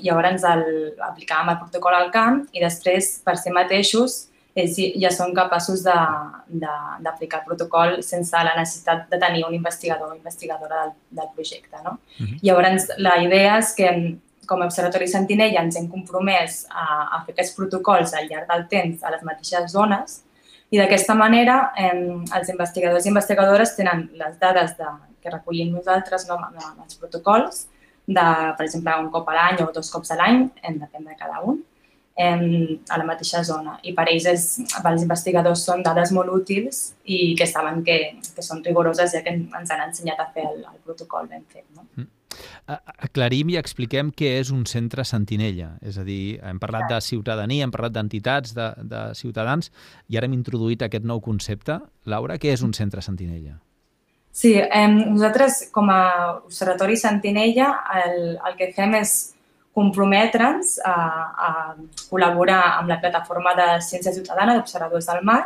llavors 0.03 0.45
el, 0.47 0.63
aplicàvem 1.09 1.51
el 1.53 1.59
protocol 1.59 1.95
al 1.95 2.09
camp 2.11 2.41
i 2.55 2.63
després, 2.63 3.17
per 3.25 3.35
si 3.39 3.51
mateixos, 3.55 4.17
ells 4.55 4.79
ja 4.99 5.11
són 5.15 5.35
capaços 5.35 5.83
d'aplicar 5.83 7.41
el 7.41 7.45
protocol 7.45 7.99
sense 8.03 8.35
la 8.35 8.55
necessitat 8.57 9.05
de 9.11 9.19
tenir 9.19 9.45
un 9.47 9.55
investigador 9.55 10.11
o 10.11 10.17
investigadora 10.17 10.81
del, 10.85 10.97
del 11.19 11.29
projecte. 11.35 11.83
No? 11.83 11.97
Uh 12.19 12.25
-huh. 12.25 12.39
Llavors, 12.41 12.89
la 12.97 13.15
idea 13.23 13.59
és 13.59 13.75
que 13.75 14.17
com 14.47 14.61
a 14.61 14.65
Observatori 14.65 15.07
Sentinella 15.07 15.61
ens 15.61 15.75
hem 15.75 15.87
compromès 15.87 16.65
a, 16.69 17.15
a 17.15 17.23
fer 17.25 17.33
aquests 17.33 17.55
protocols 17.55 18.13
al 18.13 18.27
llarg 18.27 18.47
del 18.47 18.67
temps 18.67 19.03
a 19.03 19.11
les 19.11 19.23
mateixes 19.23 19.71
zones 19.71 20.23
i 20.71 20.79
d'aquesta 20.79 21.15
manera 21.19 21.57
eh, 21.77 21.93
els 22.37 22.51
investigadors 22.53 23.05
i 23.05 23.11
investigadores 23.11 23.75
tenen 23.75 24.05
les 24.19 24.37
dades 24.39 24.77
de, 24.77 24.87
que 25.21 25.33
recollim 25.33 25.73
nosaltres 25.75 26.27
no, 26.29 26.39
amb 26.39 26.85
els 26.85 26.95
protocols 26.99 27.65
de, 28.07 28.23
per 28.57 28.65
exemple, 28.65 28.95
un 29.03 29.11
cop 29.13 29.27
a 29.29 29.35
l'any 29.37 29.61
o 29.63 29.67
dos 29.75 29.91
cops 29.93 30.11
a 30.11 30.17
l'any, 30.19 30.47
depèn 30.79 31.05
de 31.05 31.17
cada 31.19 31.43
un, 31.47 31.59
eh, 32.17 32.79
a 32.89 32.97
la 32.97 33.07
mateixa 33.07 33.43
zona. 33.43 33.77
I 33.83 33.93
per 33.97 34.07
ells 34.11 34.27
és, 34.31 34.47
els 34.79 35.03
investigadors 35.03 35.65
són 35.67 35.83
dades 35.85 36.11
molt 36.15 36.31
útils 36.33 36.81
i 37.03 37.35
que 37.37 37.47
saben 37.47 37.83
que, 37.87 37.99
que 38.35 38.45
són 38.45 38.63
rigoroses 38.65 39.13
ja 39.15 39.23
que 39.25 39.35
ens 39.35 39.75
han 39.75 39.85
ensenyat 39.87 40.19
a 40.23 40.31
fer 40.33 40.47
el, 40.49 40.63
el 40.63 40.81
protocol 40.87 41.29
ben 41.29 41.45
fet. 41.47 41.67
No? 41.75 41.87
Mm. 41.95 42.09
Aclarim 42.67 43.49
i 43.51 43.57
expliquem 43.59 44.11
què 44.15 44.35
és 44.39 44.51
un 44.53 44.63
centre 44.69 45.03
sentinella. 45.07 45.73
És 45.81 45.97
a 45.97 46.05
dir, 46.07 46.39
hem 46.45 46.59
parlat 46.61 46.87
de 46.91 47.01
ciutadania, 47.03 47.65
hem 47.65 47.73
parlat 47.73 47.95
d'entitats, 47.97 48.55
de, 48.57 48.69
de 48.91 49.01
ciutadans, 49.17 49.71
i 50.07 50.17
ara 50.17 50.29
hem 50.29 50.37
introduït 50.37 50.85
aquest 50.85 51.07
nou 51.07 51.21
concepte. 51.23 51.79
Laura, 52.05 52.39
què 52.41 52.53
és 52.55 52.63
un 52.65 52.73
centre 52.77 53.03
sentinella? 53.03 53.57
Sí, 54.31 54.55
eh, 54.55 54.87
nosaltres 54.87 55.65
com 55.75 55.89
a 55.91 56.01
Observatori 56.45 56.95
Sentinella 56.95 57.73
el, 57.99 58.37
el 58.39 58.53
que 58.55 58.69
fem 58.71 58.95
és 59.01 59.15
comprometre'ns 59.75 60.77
a, 60.87 60.93
a 61.47 61.49
col·laborar 62.09 62.61
amb 62.77 62.91
la 62.91 62.99
plataforma 63.03 63.53
de 63.59 63.67
Ciència 63.83 64.13
Ciutadana 64.15 64.55
d'Observadors 64.55 65.09
del 65.11 65.25
Mar 65.27 65.43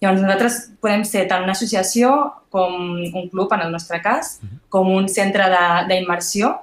Llavors, 0.00 0.22
nosaltres 0.22 0.54
podem 0.80 1.02
ser 1.04 1.26
tant 1.28 1.44
una 1.44 1.52
associació 1.52 2.10
com 2.50 2.72
un 2.72 3.28
club, 3.28 3.52
en 3.52 3.66
el 3.66 3.72
nostre 3.72 4.00
cas, 4.02 4.38
com 4.72 4.88
un 4.88 5.08
centre 5.12 5.46
d'immersió 5.90 6.54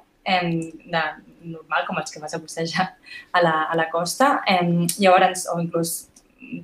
normal, 1.47 1.85
com 1.87 1.99
els 2.01 2.11
que 2.11 2.19
vas 2.19 2.33
a 2.33 2.39
bussejar 2.41 2.87
a 3.31 3.41
la, 3.43 3.55
a 3.71 3.75
la 3.77 3.89
costa. 3.91 4.41
Em, 4.47 4.87
llavors, 4.99 5.45
o 5.53 5.59
inclús 5.61 6.07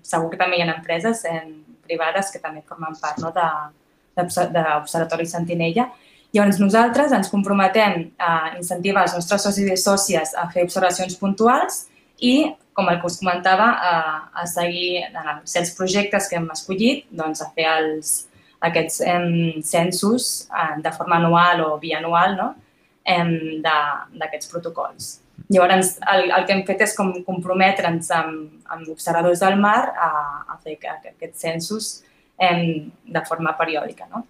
segur 0.06 0.32
que 0.32 0.40
també 0.40 0.58
hi 0.58 0.64
ha 0.66 0.72
empreses 0.74 1.24
em, 1.30 1.54
privades 1.88 2.32
que 2.34 2.42
també 2.44 2.64
formen 2.68 2.96
part 3.02 3.22
no, 3.22 3.32
d'Observatori 3.34 5.28
Sentinella. 5.30 5.90
Llavors, 6.34 6.60
nosaltres 6.60 7.14
ens 7.14 7.30
comprometem 7.30 8.10
a 8.18 8.58
incentivar 8.58 9.06
els 9.08 9.16
nostres 9.20 9.46
socis 9.46 9.70
i 9.70 9.78
sòcies 9.78 10.34
a 10.34 10.48
fer 10.54 10.66
observacions 10.66 11.16
puntuals 11.22 11.86
i 12.18 12.36
com 12.74 12.90
el 12.90 13.00
que 13.02 13.10
us 13.10 13.20
comentava, 13.22 13.70
a, 13.90 13.96
a 14.42 14.46
seguir 14.50 15.04
en 15.06 15.18
els 15.38 15.56
els 15.62 15.74
projectes 15.78 16.30
que 16.30 16.40
hem 16.40 16.48
escollit, 16.54 17.06
doncs 17.14 17.44
a 17.46 17.50
fer 17.56 17.68
els, 17.70 18.14
aquests 18.64 19.02
em, 19.02 19.62
censos 19.64 20.48
eh, 20.48 20.82
de 20.82 20.92
forma 20.96 21.20
anual 21.20 21.66
o 21.66 21.70
bianual 21.82 22.38
no? 22.40 22.50
d'aquests 23.04 24.50
protocols. 24.52 25.18
Llavors, 25.52 25.98
el, 26.14 26.30
el 26.32 26.46
que 26.48 26.56
hem 26.56 26.62
fet 26.68 26.86
és 26.86 26.94
com 26.96 27.12
comprometre'ns 27.26 28.12
amb, 28.16 28.62
amb 28.72 28.92
observadors 28.94 29.42
del 29.44 29.58
mar 29.60 29.92
a, 29.92 30.12
a 30.54 30.60
fer 30.64 30.78
aquests 30.88 31.44
censos 31.44 31.90
em, 32.40 32.88
de 33.04 33.24
forma 33.28 33.56
periòdica. 33.60 34.08
No? 34.14 34.24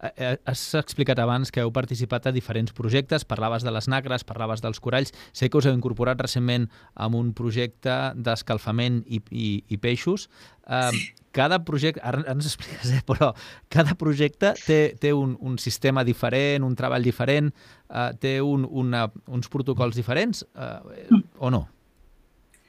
Eh, 0.00 0.12
eh, 0.16 0.36
has 0.46 0.62
explicat 0.78 1.18
abans 1.18 1.50
que 1.50 1.62
heu 1.64 1.72
participat 1.74 2.28
a 2.28 2.32
diferents 2.32 2.70
projectes, 2.74 3.24
parlaves 3.26 3.64
de 3.66 3.72
les 3.74 3.88
nagres, 3.90 4.22
parlaves 4.24 4.62
dels 4.62 4.78
coralls, 4.78 5.10
sé 5.34 5.48
que 5.50 5.58
us 5.58 5.66
heu 5.66 5.74
incorporat 5.74 6.20
recentment 6.22 6.68
amb 6.94 7.18
un 7.18 7.32
projecte 7.34 7.96
d'escalfament 8.14 9.00
i, 9.06 9.18
i, 9.30 9.48
i 9.66 9.78
peixos. 9.82 10.28
Uh, 10.68 10.92
sí. 10.94 11.08
Cada 11.34 11.58
projecte, 11.66 12.00
ara 12.06 12.22
ens 12.30 12.46
expliques, 12.46 12.92
eh, 12.94 13.02
però 13.06 13.32
cada 13.74 13.96
projecte 13.98 14.54
té, 14.62 14.78
té 15.02 15.12
un, 15.14 15.34
un 15.40 15.58
sistema 15.58 16.06
diferent, 16.06 16.62
un 16.66 16.78
treball 16.78 17.02
diferent, 17.02 17.50
uh, 17.90 18.12
té 18.14 18.38
un, 18.42 18.68
una, 18.70 19.08
uns 19.26 19.50
protocols 19.50 19.98
diferents 19.98 20.44
uh, 20.54 20.78
o 21.42 21.50
no? 21.50 21.64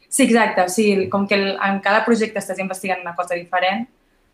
Sí, 0.10 0.26
exacte. 0.26 0.66
O 0.66 0.74
sigui, 0.74 1.06
com 1.14 1.30
que 1.30 1.38
el, 1.38 1.54
en 1.62 1.80
cada 1.86 2.02
projecte 2.10 2.42
estàs 2.42 2.58
investigant 2.58 3.06
una 3.06 3.14
cosa 3.16 3.38
diferent, 3.38 3.86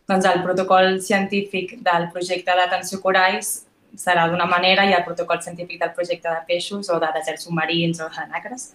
doncs 0.08 0.26
el 0.30 0.42
protocol 0.44 1.00
científic 1.02 1.78
del 1.86 2.10
projecte 2.14 2.56
d'atenció 2.58 3.02
coralls 3.02 3.66
serà 3.98 4.28
d'una 4.30 4.46
manera 4.46 4.86
i 4.86 4.94
el 4.94 5.06
protocol 5.06 5.42
científic 5.42 5.80
del 5.82 5.94
projecte 5.96 6.30
de 6.30 6.42
peixos 6.48 6.90
o 6.90 7.00
de 7.00 7.10
deserts 7.16 7.48
submarins 7.48 8.02
o 8.04 8.10
de 8.10 8.28
nacres 8.32 8.74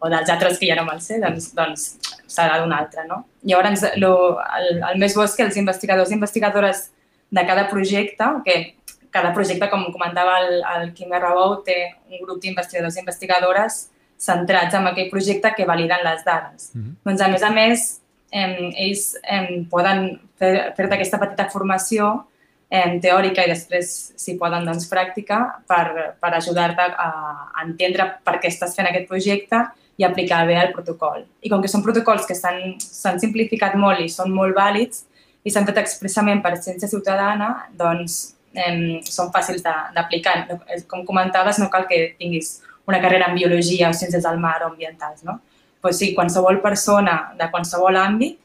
o 0.00 0.10
dels 0.10 0.30
altres 0.30 0.58
que 0.58 0.68
ja 0.68 0.76
no 0.76 0.84
me'l 0.84 1.00
sé, 1.00 1.20
doncs, 1.22 1.52
doncs 1.56 1.84
serà 2.28 2.58
d'una 2.60 2.80
altra. 2.82 3.06
No? 3.08 3.22
Llavors, 3.48 3.84
lo, 3.96 4.14
el, 4.58 4.82
el 4.90 4.98
més 5.00 5.14
bo 5.16 5.24
és 5.24 5.36
que 5.36 5.46
els 5.46 5.56
investigadors 5.60 6.10
i 6.10 6.18
investigadores 6.18 6.88
de 7.34 7.44
cada 7.46 7.68
projecte, 7.70 8.28
que 8.44 8.56
cada 9.14 9.32
projecte, 9.32 9.70
com 9.70 9.86
comentava 9.94 10.36
el, 10.42 10.60
el 10.74 10.92
Quim 10.96 11.12
Garrabou, 11.14 11.60
té 11.66 11.78
un 12.10 12.20
grup 12.24 12.42
d'investigadors 12.42 12.98
i 12.98 13.04
investigadores 13.04 13.84
centrats 14.20 14.74
en 14.74 14.90
aquell 14.90 15.10
projecte 15.12 15.52
que 15.56 15.66
validen 15.68 16.02
les 16.04 16.24
dades. 16.26 16.70
Mm 16.74 16.82
-hmm. 16.82 16.94
Doncs, 17.04 17.20
a 17.20 17.28
més 17.28 17.42
a 17.42 17.50
més, 17.50 18.00
eh, 18.34 18.70
ells 18.86 19.14
eh, 19.22 19.62
poden 19.70 20.08
fer-te 20.40 20.74
fer 20.76 20.90
aquesta 20.98 21.20
petita 21.22 21.46
formació 21.52 22.10
eh, 22.68 22.98
teòrica 23.02 23.44
i 23.44 23.52
després, 23.52 23.94
si 24.18 24.36
poden, 24.40 24.66
doncs, 24.66 24.88
pràctica 24.90 25.40
per, 25.70 26.16
per 26.20 26.34
ajudar-te 26.40 26.90
a, 26.90 27.08
a 27.54 27.64
entendre 27.64 28.10
per 28.26 28.38
què 28.42 28.50
estàs 28.50 28.74
fent 28.76 28.90
aquest 28.90 29.08
projecte 29.10 29.62
i 29.96 30.06
aplicar 30.06 30.42
bé 30.48 30.58
el 30.58 30.72
protocol. 30.74 31.22
I 31.46 31.50
com 31.52 31.62
que 31.62 31.70
són 31.70 31.84
protocols 31.86 32.26
que 32.26 32.34
s'han 32.34 33.20
simplificat 33.22 33.78
molt 33.78 34.02
i 34.02 34.10
són 34.10 34.34
molt 34.34 34.56
vàlids 34.56 35.04
i 35.44 35.52
s'han 35.52 35.68
fet 35.68 35.78
expressament 35.84 36.40
per 36.42 36.56
ciència 36.56 36.90
ciutadana, 36.90 37.68
doncs 37.78 38.34
eh, 38.56 39.00
són 39.06 39.30
fàcils 39.34 39.62
d'aplicar. 39.62 40.40
Com 40.90 41.04
comentaves, 41.06 41.60
no 41.62 41.70
cal 41.70 41.86
que 41.90 42.16
tinguis 42.18 42.56
una 42.88 43.00
carrera 43.00 43.30
en 43.30 43.38
biologia 43.38 43.88
o 43.88 43.96
ciències 43.96 44.24
del 44.24 44.40
mar 44.40 44.58
o 44.64 44.72
ambientals, 44.72 45.22
no? 45.24 45.38
Pues 45.84 45.98
sí, 46.00 46.14
qualsevol 46.16 46.62
persona 46.64 47.34
de 47.36 47.50
qualsevol 47.52 47.98
àmbit 48.00 48.38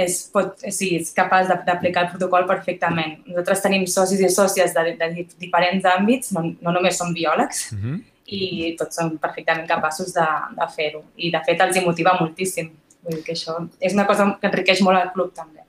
és, 0.00 0.14
pot, 0.32 0.54
sí, 0.72 0.94
és 0.96 1.10
capaç 1.12 1.50
d'aplicar 1.50 2.06
el 2.06 2.12
protocol 2.14 2.46
perfectament. 2.48 3.18
Nosaltres 3.28 3.60
tenim 3.66 3.84
socis 3.90 4.22
i 4.24 4.30
sòcies 4.32 4.72
de, 4.72 4.94
de 4.96 5.10
diferents 5.42 5.84
àmbits, 5.92 6.32
no, 6.32 6.46
no 6.64 6.72
només 6.72 6.96
som 6.96 7.12
biòlegs, 7.12 7.66
uh 7.74 7.76
mhm. 7.76 7.90
-huh. 7.90 8.00
i 8.24 8.76
tots 8.78 8.96
són 8.96 9.18
perfectament 9.18 9.68
capaços 9.68 10.14
de, 10.14 10.28
de 10.56 10.66
fer-ho. 10.76 11.02
I, 11.16 11.30
de 11.30 11.40
fet, 11.44 11.60
els 11.60 11.76
hi 11.76 11.84
motiva 11.84 12.16
moltíssim. 12.20 12.70
Vull 13.02 13.16
dir 13.16 13.24
que 13.24 13.32
això 13.32 13.68
és 13.80 13.92
una 13.92 14.06
cosa 14.06 14.38
que 14.40 14.46
enriqueix 14.46 14.80
molt 14.80 15.02
el 15.02 15.12
club, 15.12 15.34
també. 15.34 15.60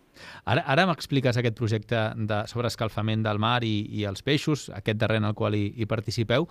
Ara, 0.45 0.63
ara 0.65 0.85
m'expliques 0.85 1.37
aquest 1.37 1.55
projecte 1.55 2.13
de, 2.15 2.47
sobre 2.47 2.67
escalfament 2.67 3.23
del 3.23 3.37
mar 3.37 3.63
i, 3.63 3.87
i 3.91 4.05
els 4.05 4.21
peixos, 4.21 4.69
aquest 4.69 4.97
darrer 4.97 5.17
en 5.17 5.25
el 5.25 5.33
qual 5.33 5.55
hi, 5.55 5.73
hi 5.75 5.85
participeu, 5.85 6.47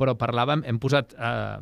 però 0.00 0.16
parlàvem, 0.18 0.64
hem 0.68 0.78
posat 0.80 1.12
eh, 1.14 1.58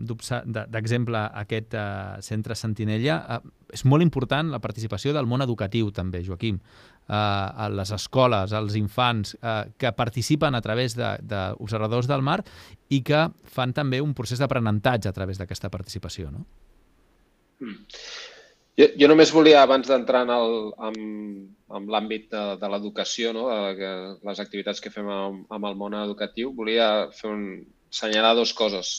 d'exemple 0.70 1.24
aquest 1.42 1.74
eh, 1.74 2.20
centre 2.24 2.56
Sentinella. 2.58 3.18
Eh, 3.36 3.56
és 3.74 3.84
molt 3.84 4.06
important 4.06 4.52
la 4.54 4.62
participació 4.64 5.12
del 5.16 5.28
món 5.28 5.44
educatiu, 5.44 5.90
també, 5.94 6.22
Joaquim. 6.26 6.60
Eh, 6.60 7.12
a 7.12 7.68
les 7.72 7.92
escoles, 7.96 8.54
als 8.54 8.78
infants, 8.78 9.34
eh, 9.42 9.58
que 9.76 9.92
participen 9.98 10.54
a 10.54 10.62
través 10.64 10.96
d'observadors 10.96 12.06
de, 12.06 12.14
del 12.14 12.24
mar 12.24 12.40
i 12.94 13.02
que 13.02 13.26
fan 13.44 13.74
també 13.76 14.00
un 14.04 14.14
procés 14.14 14.40
d'aprenentatge 14.40 15.10
a 15.10 15.16
través 15.16 15.40
d'aquesta 15.40 15.72
participació, 15.74 16.32
no? 16.32 16.46
Mm. 17.58 17.86
Jo, 18.78 18.86
jo 18.94 19.06
només 19.10 19.32
volia, 19.34 19.64
abans 19.64 19.88
d'entrar 19.90 20.20
en, 20.22 20.30
el, 20.30 20.52
en, 20.86 20.98
en 21.74 21.88
l'àmbit 21.90 22.28
de, 22.30 22.42
de 22.60 22.68
l'educació, 22.70 23.32
no? 23.34 23.48
de, 23.74 23.88
les 24.28 24.42
activitats 24.44 24.78
que 24.84 24.92
fem 24.94 25.08
amb, 25.10 25.48
amb 25.50 25.66
el 25.66 25.74
món 25.80 25.96
educatiu, 25.98 26.52
volia 26.54 27.08
fer 27.16 27.32
un, 27.32 27.42
assenyalar 27.90 28.34
dues 28.36 28.52
coses. 28.54 28.92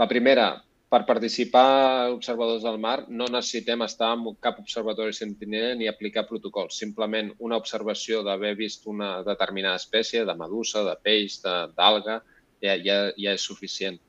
La 0.00 0.08
primera, 0.08 0.48
per 0.90 1.04
participar 1.06 2.10
observadors 2.10 2.64
del 2.66 2.78
mar 2.82 3.04
no 3.08 3.28
necessitem 3.30 3.84
estar 3.86 4.10
en 4.16 4.24
cap 4.42 4.58
observatori 4.58 5.14
sentinella 5.14 5.76
ni 5.78 5.86
aplicar 5.86 6.26
protocols. 6.26 6.78
Simplement 6.82 7.30
una 7.38 7.58
observació 7.60 8.24
d'haver 8.26 8.56
vist 8.58 8.88
una 8.90 9.20
determinada 9.26 9.78
espècie 9.78 10.24
de 10.26 10.34
medusa, 10.34 10.82
de 10.88 10.96
peix, 11.04 11.38
d'alga, 11.44 12.20
ja, 12.64 12.74
ja, 12.74 12.96
ja 13.16 13.36
és 13.36 13.44
suficient. 13.46 14.00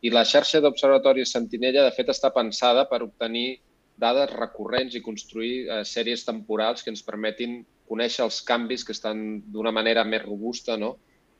I 0.00 0.12
la 0.14 0.22
xarxa 0.22 0.60
d'observatoris 0.62 1.32
sentinella, 1.34 1.82
de 1.88 1.96
fet, 1.96 2.12
està 2.14 2.30
pensada 2.30 2.86
per 2.86 3.02
obtenir 3.02 3.58
dades 3.98 4.30
recurrents 4.30 4.94
i 4.94 5.02
construir 5.02 5.66
eh, 5.66 5.82
sèries 5.82 6.22
temporals 6.24 6.84
que 6.84 6.92
ens 6.94 7.02
permetin 7.02 7.64
conèixer 7.90 8.22
els 8.28 8.38
canvis 8.46 8.84
que 8.86 8.94
estan 8.94 9.40
d'una 9.50 9.72
manera 9.74 10.04
més 10.06 10.22
robusta 10.22 10.76
no? 10.78 10.94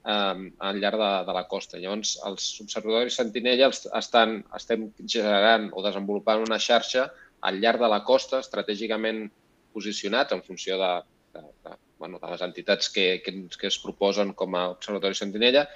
Eh, 0.05 0.53
al 0.69 0.81
llarg 0.83 1.01
de, 1.01 1.11
de 1.29 1.37
la 1.37 1.47
costa. 1.51 1.81
Llavors, 1.81 2.17
els 2.29 2.49
observatoris 2.65 3.19
Sentinella 3.21 3.71
estan, 3.71 4.39
estem 4.57 4.89
generant 5.05 5.71
o 5.73 5.85
desenvolupant 5.87 6.47
una 6.47 6.61
xarxa 6.63 7.09
al 7.49 7.61
llarg 7.63 7.83
de 7.83 7.91
la 7.91 8.03
costa, 8.05 8.43
estratègicament 8.43 9.29
posicionats 9.75 10.35
en 10.35 10.43
funció 10.43 10.79
de, 10.81 10.95
de, 11.35 11.45
de, 11.65 11.77
bueno, 11.99 12.19
de 12.23 12.31
les 12.33 12.43
entitats 12.43 12.91
que, 12.91 13.21
que, 13.25 13.35
que 13.59 13.71
es 13.71 13.79
proposen 13.83 14.35
com 14.35 14.57
a 14.59 14.71
Observatori 14.75 15.19
Sentinella 15.19 15.67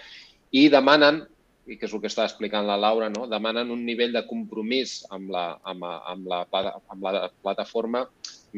i 0.50 0.68
demanen 0.72 1.22
i 1.70 1.76
que 1.78 1.86
és 1.86 1.92
el 1.94 2.00
que 2.02 2.10
està 2.10 2.24
explicant 2.26 2.66
la 2.66 2.78
Laura, 2.80 3.08
no? 3.12 3.28
demanen 3.30 3.70
un 3.70 3.84
nivell 3.86 4.14
de 4.14 4.24
compromís 4.26 5.02
amb 5.14 5.30
la, 5.30 5.44
amb, 5.62 5.84
amb 5.86 6.26
la, 6.30 6.40
amb 6.90 7.04
la 7.06 7.28
plataforma 7.44 8.02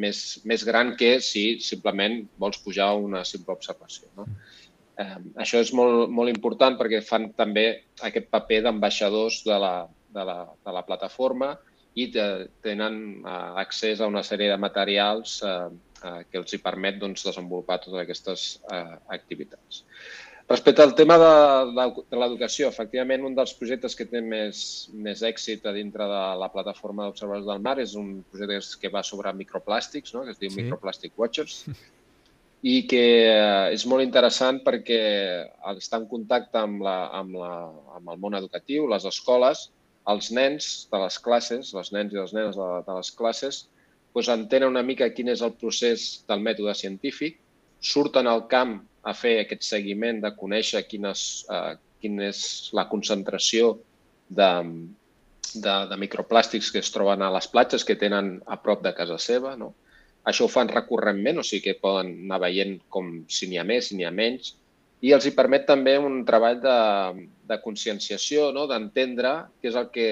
més, 0.01 0.23
més 0.49 0.65
gran 0.65 0.95
que 0.97 1.19
si 1.21 1.45
simplement 1.61 2.23
vols 2.41 2.63
pujar 2.65 2.95
una 2.97 3.21
simple 3.29 3.53
observació. 3.59 4.09
No? 4.17 4.25
Eh, 4.95 5.21
això 5.43 5.59
és 5.65 5.73
molt, 5.75 6.11
molt 6.15 6.31
important 6.31 6.77
perquè 6.79 7.01
fan 7.03 7.33
també 7.35 7.67
aquest 8.07 8.29
paper 8.31 8.61
d'ambaixadors 8.67 9.41
de, 9.47 9.57
la, 9.59 9.75
de, 10.15 10.27
la, 10.29 10.37
de 10.67 10.75
la 10.77 10.85
plataforma 10.87 11.55
i 11.99 12.09
de, 12.15 12.27
tenen 12.63 13.01
eh, 13.23 13.41
accés 13.63 14.01
a 14.01 14.11
una 14.11 14.23
sèrie 14.27 14.51
de 14.53 14.61
materials 14.61 15.41
eh, 15.43 15.57
eh, 16.05 16.21
que 16.31 16.39
els 16.43 16.55
hi 16.55 16.63
permet 16.63 17.01
doncs, 17.03 17.27
desenvolupar 17.27 17.81
totes 17.83 18.05
aquestes 18.05 18.47
eh, 18.71 18.95
activitats. 19.17 19.83
Respecte 20.47 20.83
al 20.85 20.93
tema 20.95 21.17
de, 21.17 21.35
de, 21.73 21.85
de 22.13 22.19
l'educació, 22.21 22.69
efectivament, 22.69 23.23
un 23.25 23.37
dels 23.37 23.55
projectes 23.57 23.95
que 23.97 24.05
té 24.11 24.21
més, 24.21 24.59
més 24.93 25.23
èxit 25.25 25.65
a 25.65 25.73
dintre 25.73 26.05
de 26.11 26.23
la 26.43 26.51
plataforma 26.53 27.07
d'observadors 27.07 27.49
del 27.49 27.63
mar 27.65 27.79
és 27.81 27.95
un 27.97 28.19
projecte 28.31 28.83
que 28.83 28.93
va 28.93 29.03
sobre 29.03 29.33
microplàstics, 29.39 30.13
no? 30.15 30.27
que 30.27 30.35
es 30.37 30.43
diu 30.43 30.53
sí. 30.53 30.61
Microplastic 30.61 31.17
Watchers, 31.19 31.63
i 32.65 32.75
que 32.89 33.05
eh, 33.29 33.75
és 33.77 33.85
molt 33.91 34.01
interessant 34.01 34.63
perquè 34.65 35.01
està 35.75 36.01
en 36.01 36.09
contacte 36.09 36.57
amb, 36.63 36.81
la, 36.87 36.97
amb, 37.19 37.37
la, 37.37 37.53
amb 37.99 38.13
el 38.15 38.21
món 38.23 38.37
educatiu, 38.39 38.87
les 38.89 39.05
escoles, 39.11 39.67
els 40.09 40.31
nens 40.33 40.71
de 40.93 41.01
les 41.03 41.19
classes, 41.27 41.75
les 41.77 41.93
nens 41.93 42.15
i 42.15 42.21
les 42.21 42.33
nenes 42.37 42.57
de, 42.57 42.69
de 42.87 42.97
les 42.97 43.13
classes, 43.19 43.61
doncs 44.17 44.31
entenen 44.33 44.73
una 44.73 44.85
mica 44.87 45.11
quin 45.13 45.29
és 45.33 45.45
el 45.45 45.53
procés 45.61 46.25
del 46.29 46.41
mètode 46.45 46.73
científic, 46.79 47.37
surten 47.85 48.31
al 48.31 48.47
camp 48.49 48.79
a 49.05 49.13
fer 49.13 49.39
aquest 49.43 49.67
seguiment 49.69 50.23
de 50.25 50.33
conèixer 50.39 50.87
quines, 50.89 51.45
eh, 51.53 51.77
quina 52.01 52.31
és 52.31 52.43
la 52.77 52.87
concentració 52.89 53.75
de, 54.29 54.51
de, 55.53 55.75
de 55.91 55.99
microplàstics 56.01 56.73
que 56.73 56.81
es 56.81 56.93
troben 56.95 57.21
a 57.21 57.33
les 57.35 57.49
platges 57.53 57.85
que 57.85 58.01
tenen 58.01 58.39
a 58.47 58.57
prop 58.63 58.81
de 58.87 58.95
casa 58.97 59.21
seva. 59.21 59.53
No? 59.61 59.75
Això 60.31 60.47
ho 60.47 60.53
fan 60.53 60.71
recurrentment, 60.73 61.41
o 61.41 61.47
sigui 61.47 61.69
que 61.69 61.81
poden 61.81 62.15
anar 62.25 62.41
veient 62.47 62.79
com 62.89 63.11
si 63.29 63.49
n'hi 63.51 63.61
ha 63.61 63.67
més, 63.69 63.91
si 63.91 63.99
n'hi 63.99 64.07
ha 64.09 64.15
menys, 64.15 64.55
i 65.05 65.11
els 65.13 65.27
hi 65.29 65.35
permet 65.37 65.67
també 65.69 65.99
un 66.01 66.23
treball 66.25 66.61
de, 66.63 66.77
de 67.51 67.59
conscienciació, 67.61 68.47
no? 68.57 68.65
d'entendre 68.71 69.35
què 69.61 69.69
és 69.69 69.77
el 69.77 69.91
que, 69.93 70.09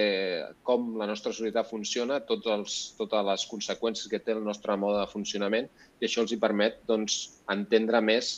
com 0.68 0.90
la 1.00 1.08
nostra 1.08 1.32
societat 1.32 1.70
funciona, 1.70 2.20
tots 2.28 2.50
els, 2.52 2.76
totes 2.98 3.24
les 3.30 3.46
conseqüències 3.48 4.10
que 4.12 4.20
té 4.20 4.36
el 4.36 4.44
nostre 4.44 4.76
mode 4.76 5.00
de 5.00 5.08
funcionament, 5.08 5.70
i 6.00 6.08
això 6.08 6.26
els 6.26 6.34
hi 6.34 6.40
permet 6.42 6.82
doncs, 6.90 7.20
entendre 7.54 8.04
més 8.04 8.34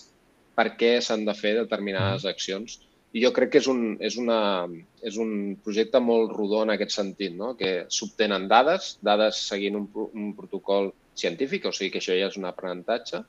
per 0.54 0.70
què 0.78 0.98
s'han 1.02 1.26
de 1.26 1.34
fer 1.34 1.56
determinades 1.58 2.28
accions. 2.30 2.78
I 3.14 3.22
jo 3.24 3.32
crec 3.34 3.50
que 3.54 3.62
és 3.62 3.66
un, 3.70 3.82
és 4.02 4.14
una, 4.18 4.38
és 5.02 5.18
un 5.22 5.56
projecte 5.62 5.98
molt 6.02 6.36
rodó 6.38 6.62
en 6.62 6.74
aquest 6.74 6.94
sentit, 6.94 7.34
no? 7.34 7.56
que 7.58 7.80
s'obtenen 7.90 8.46
dades, 8.50 8.94
dades 9.02 9.42
seguint 9.50 9.80
un, 9.80 9.90
un 10.06 10.30
protocol 10.38 10.92
científic, 11.16 11.66
o 11.66 11.72
sigui 11.72 11.92
que 11.94 12.02
això 12.02 12.16
ja 12.16 12.30
és 12.30 12.38
un 12.40 12.48
aprenentatge, 12.48 13.22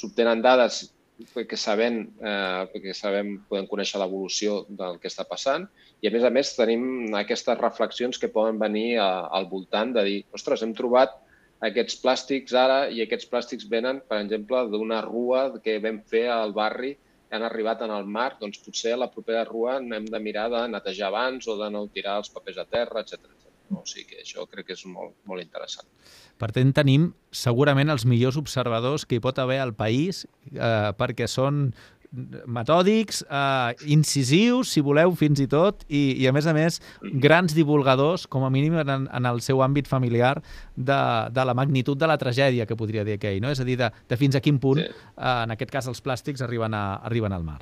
s'obtenen 0.00 0.42
dades 0.44 0.88
perquè 1.34 1.56
sabem, 1.58 2.00
eh, 2.20 2.62
perquè 2.72 2.94
sabem, 2.96 3.34
podem 3.48 3.66
conèixer 3.68 4.00
l'evolució 4.00 4.64
del 4.68 4.98
que 5.00 5.10
està 5.10 5.26
passant. 5.28 5.66
I, 6.00 6.08
a 6.08 6.12
més 6.14 6.24
a 6.24 6.30
més, 6.32 6.54
tenim 6.56 7.14
aquestes 7.18 7.58
reflexions 7.60 8.18
que 8.18 8.32
poden 8.32 8.58
venir 8.58 8.98
a, 8.98 9.26
al 9.28 9.48
voltant 9.50 9.92
de 9.96 10.04
dir, 10.06 10.18
ostres, 10.36 10.64
hem 10.64 10.72
trobat 10.74 11.12
aquests 11.68 11.98
plàstics 12.00 12.56
ara 12.56 12.80
i 12.88 13.02
aquests 13.04 13.28
plàstics 13.28 13.68
venen, 13.68 14.00
per 14.08 14.22
exemple, 14.22 14.64
d'una 14.72 15.02
rua 15.04 15.50
que 15.64 15.76
vam 15.84 16.00
fer 16.08 16.26
al 16.32 16.54
barri 16.56 16.94
que 16.96 17.36
han 17.36 17.44
arribat 17.46 17.84
en 17.84 17.92
el 17.94 18.08
mar, 18.08 18.32
doncs 18.40 18.62
potser 18.64 18.94
a 18.96 19.02
la 19.02 19.10
propera 19.12 19.44
rua 19.44 19.76
hem 19.78 20.08
de 20.08 20.20
mirar 20.24 20.48
de 20.50 20.64
netejar 20.72 21.10
abans 21.10 21.46
o 21.46 21.58
de 21.60 21.68
no 21.70 21.84
tirar 21.94 22.16
els 22.22 22.32
papers 22.32 22.58
a 22.58 22.64
terra, 22.64 23.04
etc. 23.04 23.28
O 23.70 23.84
sigui 23.86 24.08
que 24.10 24.24
això 24.24 24.46
crec 24.50 24.70
que 24.70 24.74
és 24.74 24.82
molt, 24.90 25.14
molt 25.30 25.42
interessant. 25.42 25.86
Per 26.40 26.50
tant, 26.56 26.72
tenim 26.74 27.10
segurament 27.30 27.92
els 27.92 28.06
millors 28.08 28.38
observadors 28.40 29.06
que 29.06 29.18
hi 29.18 29.22
pot 29.22 29.38
haver 29.38 29.60
al 29.62 29.74
país 29.78 30.24
eh, 30.50 30.90
perquè 30.98 31.28
són 31.30 31.68
metòdics, 32.10 33.22
eh, 33.22 33.74
incisius, 33.94 34.72
si 34.74 34.82
voleu, 34.82 35.12
fins 35.14 35.40
i 35.40 35.46
tot, 35.50 35.84
i, 35.86 36.16
i 36.18 36.26
a 36.26 36.32
més 36.34 36.46
a 36.50 36.54
més, 36.56 36.80
grans 37.22 37.54
divulgadors, 37.54 38.26
com 38.26 38.44
a 38.44 38.50
mínim 38.50 38.74
en, 38.82 39.06
en 39.06 39.28
el 39.30 39.40
seu 39.46 39.62
àmbit 39.62 39.86
familiar, 39.86 40.40
de, 40.74 41.00
de 41.30 41.44
la 41.46 41.54
magnitud 41.54 41.98
de 41.98 42.08
la 42.10 42.18
tragèdia 42.18 42.66
que 42.66 42.78
podria 42.78 43.04
dir 43.06 43.14
aquell, 43.18 43.38
no? 43.42 43.52
És 43.54 43.62
a 43.62 43.68
dir, 43.68 43.78
de, 43.78 43.92
de 44.10 44.18
fins 44.18 44.34
a 44.34 44.42
quin 44.42 44.58
punt, 44.58 44.82
sí. 44.82 44.90
eh, 44.90 45.36
en 45.44 45.54
aquest 45.54 45.70
cas, 45.70 45.90
els 45.90 46.02
plàstics 46.02 46.42
arriben, 46.46 46.74
a, 46.74 46.98
arriben 47.06 47.36
al 47.36 47.46
mar. 47.46 47.60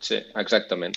Sí, 0.00 0.18
exactament. 0.36 0.96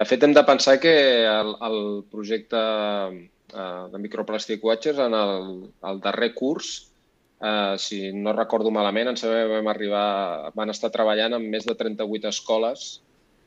De 0.00 0.08
fet, 0.08 0.22
hem 0.24 0.32
de 0.32 0.46
pensar 0.48 0.78
que 0.80 0.92
el, 1.28 1.50
el 1.66 1.80
projecte 2.08 2.60
eh, 2.60 3.82
de 3.92 3.98
Microplastic 4.00 4.64
Watchers, 4.64 5.02
en 5.04 5.16
el, 5.16 5.50
el 5.90 6.00
darrer 6.00 6.32
curs, 6.34 6.90
Uh, 7.40 7.78
si 7.80 8.12
no 8.12 8.34
recordo 8.34 8.68
malament, 8.68 9.08
en 9.08 9.16
saber 9.16 9.46
vam 9.48 9.68
arribar, 9.72 10.52
van 10.52 10.68
estar 10.68 10.90
treballant 10.92 11.38
amb 11.38 11.48
més 11.48 11.64
de 11.64 11.72
38 11.72 12.28
escoles 12.28 12.82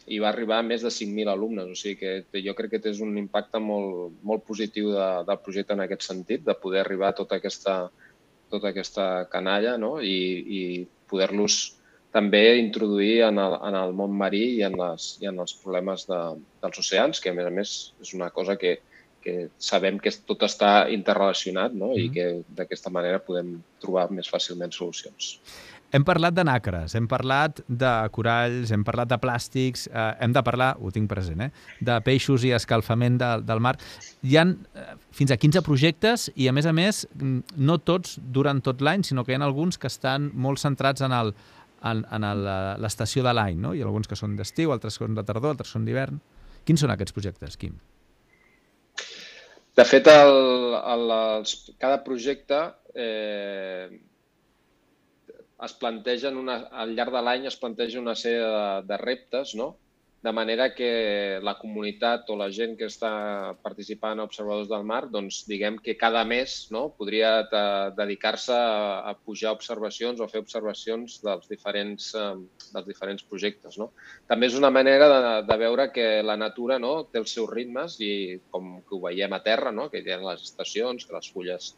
i 0.10 0.18
va 0.18 0.32
arribar 0.32 0.58
a 0.60 0.66
més 0.66 0.82
de 0.82 0.90
5.000 0.90 1.30
alumnes. 1.30 1.70
O 1.70 1.78
sigui 1.78 2.00
que 2.34 2.42
jo 2.42 2.56
crec 2.58 2.74
que 2.74 2.80
té 2.82 2.96
un 3.06 3.14
impacte 3.22 3.62
molt, 3.62 4.18
molt 4.26 4.44
positiu 4.50 4.90
de, 4.96 5.10
del 5.30 5.40
projecte 5.46 5.78
en 5.78 5.86
aquest 5.86 6.08
sentit, 6.10 6.42
de 6.42 6.58
poder 6.58 6.82
arribar 6.82 7.12
a 7.12 7.18
tota 7.22 7.38
aquesta, 7.38 7.78
tota 8.50 8.72
aquesta 8.74 9.08
canalla 9.30 9.78
no? 9.78 10.00
i, 10.02 10.18
i 10.42 10.62
poder-los 11.14 11.62
també 12.14 12.44
introduir 12.62 13.24
en 13.28 13.42
el, 13.42 13.58
en 13.68 13.76
el 13.80 13.94
món 13.98 14.14
marí 14.18 14.44
i 14.60 14.64
en, 14.68 14.78
les, 14.78 15.16
i 15.24 15.30
en 15.30 15.42
els 15.42 15.56
problemes 15.64 16.06
de, 16.10 16.22
dels 16.62 16.82
oceans, 16.84 17.20
que 17.20 17.34
a 17.34 17.38
més 17.38 17.50
a 17.50 17.54
més 17.54 17.76
és 18.06 18.14
una 18.14 18.30
cosa 18.36 18.56
que, 18.62 18.78
que 19.24 19.48
sabem 19.58 19.98
que 20.04 20.14
tot 20.28 20.46
està 20.46 20.74
interrelacionat 20.94 21.74
no? 21.74 21.94
i 21.98 22.08
mm-hmm. 22.08 22.14
que 22.14 22.58
d'aquesta 22.62 22.94
manera 22.94 23.24
podem 23.24 23.56
trobar 23.82 24.10
més 24.14 24.30
fàcilment 24.30 24.76
solucions. 24.76 25.38
Hem 25.94 26.02
parlat 26.02 26.34
de 26.34 26.42
nacres, 26.42 26.96
hem 26.98 27.06
parlat 27.06 27.60
de 27.70 27.90
coralls, 28.16 28.72
hem 28.74 28.82
parlat 28.86 29.12
de 29.12 29.18
plàstics, 29.22 29.86
eh, 29.92 30.06
hem 30.26 30.34
de 30.34 30.42
parlar, 30.42 30.72
ho 30.82 30.90
tinc 30.94 31.06
present, 31.10 31.44
eh, 31.46 31.52
de 31.86 31.98
peixos 32.02 32.46
i 32.50 32.50
escalfament 32.58 33.20
de, 33.22 33.30
del 33.46 33.62
mar. 33.62 33.76
Hi 34.26 34.40
han 34.42 34.56
eh, 34.74 34.88
fins 35.14 35.34
a 35.34 35.38
15 35.38 35.62
projectes 35.62 36.32
i, 36.34 36.48
a 36.50 36.54
més 36.58 36.66
a 36.66 36.74
més, 36.74 37.04
mm, 37.14 37.60
no 37.70 37.78
tots 37.78 38.18
durant 38.18 38.62
tot 38.66 38.82
l'any, 38.82 39.06
sinó 39.06 39.22
que 39.22 39.36
hi 39.36 39.38
ha 39.38 39.46
alguns 39.46 39.78
que 39.78 39.92
estan 39.92 40.32
molt 40.34 40.64
centrats 40.66 41.06
en 41.06 41.14
el, 41.14 41.36
en, 41.90 42.04
en 42.16 42.28
l'estació 42.84 43.24
de 43.26 43.34
l'any, 43.36 43.60
no? 43.60 43.74
Hi 43.74 43.84
ha 43.84 43.90
alguns 43.90 44.10
que 44.10 44.18
són 44.20 44.38
d'estiu, 44.40 44.72
altres 44.76 45.00
són 45.00 45.18
de 45.18 45.26
tardor, 45.28 45.56
altres 45.56 45.74
són 45.76 45.86
d'hivern. 45.88 46.22
Quins 46.64 46.84
són 46.84 46.94
aquests 46.94 47.16
projectes, 47.16 47.60
Quim? 47.60 47.76
De 49.76 49.86
fet, 49.90 50.08
el, 50.08 50.76
el, 50.78 51.12
els, 51.12 51.54
cada 51.82 52.00
projecte 52.06 52.60
eh, 52.94 53.90
es 55.66 55.74
plantegen 55.82 56.38
una, 56.38 56.60
al 56.84 56.94
llarg 56.98 57.16
de 57.16 57.24
l'any 57.26 57.48
es 57.50 57.58
planteja 57.60 58.02
una 58.02 58.14
sèrie 58.20 58.44
de, 58.44 58.68
de 58.92 59.00
reptes, 59.02 59.56
no? 59.60 59.74
De 60.24 60.32
manera 60.32 60.70
que 60.74 61.40
la 61.44 61.58
comunitat 61.60 62.30
o 62.32 62.38
la 62.40 62.48
gent 62.56 62.78
que 62.80 62.88
està 62.88 63.12
participant 63.66 64.22
a 64.22 64.28
Observadors 64.30 64.70
del 64.72 64.86
Mar, 64.88 65.02
doncs 65.12 65.42
diguem 65.50 65.76
que 65.84 65.98
cada 66.00 66.22
mes 66.24 66.54
no, 66.72 66.86
podria 66.96 67.34
dedicar-se 67.98 68.56
a, 68.56 69.04
a 69.12 69.14
pujar 69.20 69.52
observacions 69.52 70.24
o 70.24 70.30
fer 70.32 70.40
observacions 70.46 71.20
dels 71.26 71.52
diferents, 71.52 72.14
eh, 72.16 72.32
dels 72.72 72.88
diferents 72.88 73.28
projectes. 73.28 73.76
No? 73.82 73.92
També 74.32 74.48
és 74.48 74.56
una 74.56 74.72
manera 74.72 75.12
de, 75.12 75.22
de 75.52 75.60
veure 75.60 75.90
que 75.92 76.08
la 76.24 76.40
natura 76.40 76.80
no, 76.80 76.96
té 77.12 77.20
els 77.20 77.36
seus 77.36 77.52
ritmes 77.52 78.00
i 78.00 78.14
com 78.50 78.78
que 78.88 78.96
ho 78.96 79.04
veiem 79.04 79.36
a 79.36 79.44
terra, 79.44 79.76
no, 79.76 79.90
que 79.92 80.00
hi 80.00 80.16
ha 80.16 80.24
les 80.24 80.48
estacions, 80.48 81.04
que 81.04 81.20
les 81.20 81.34
fulles 81.36 81.74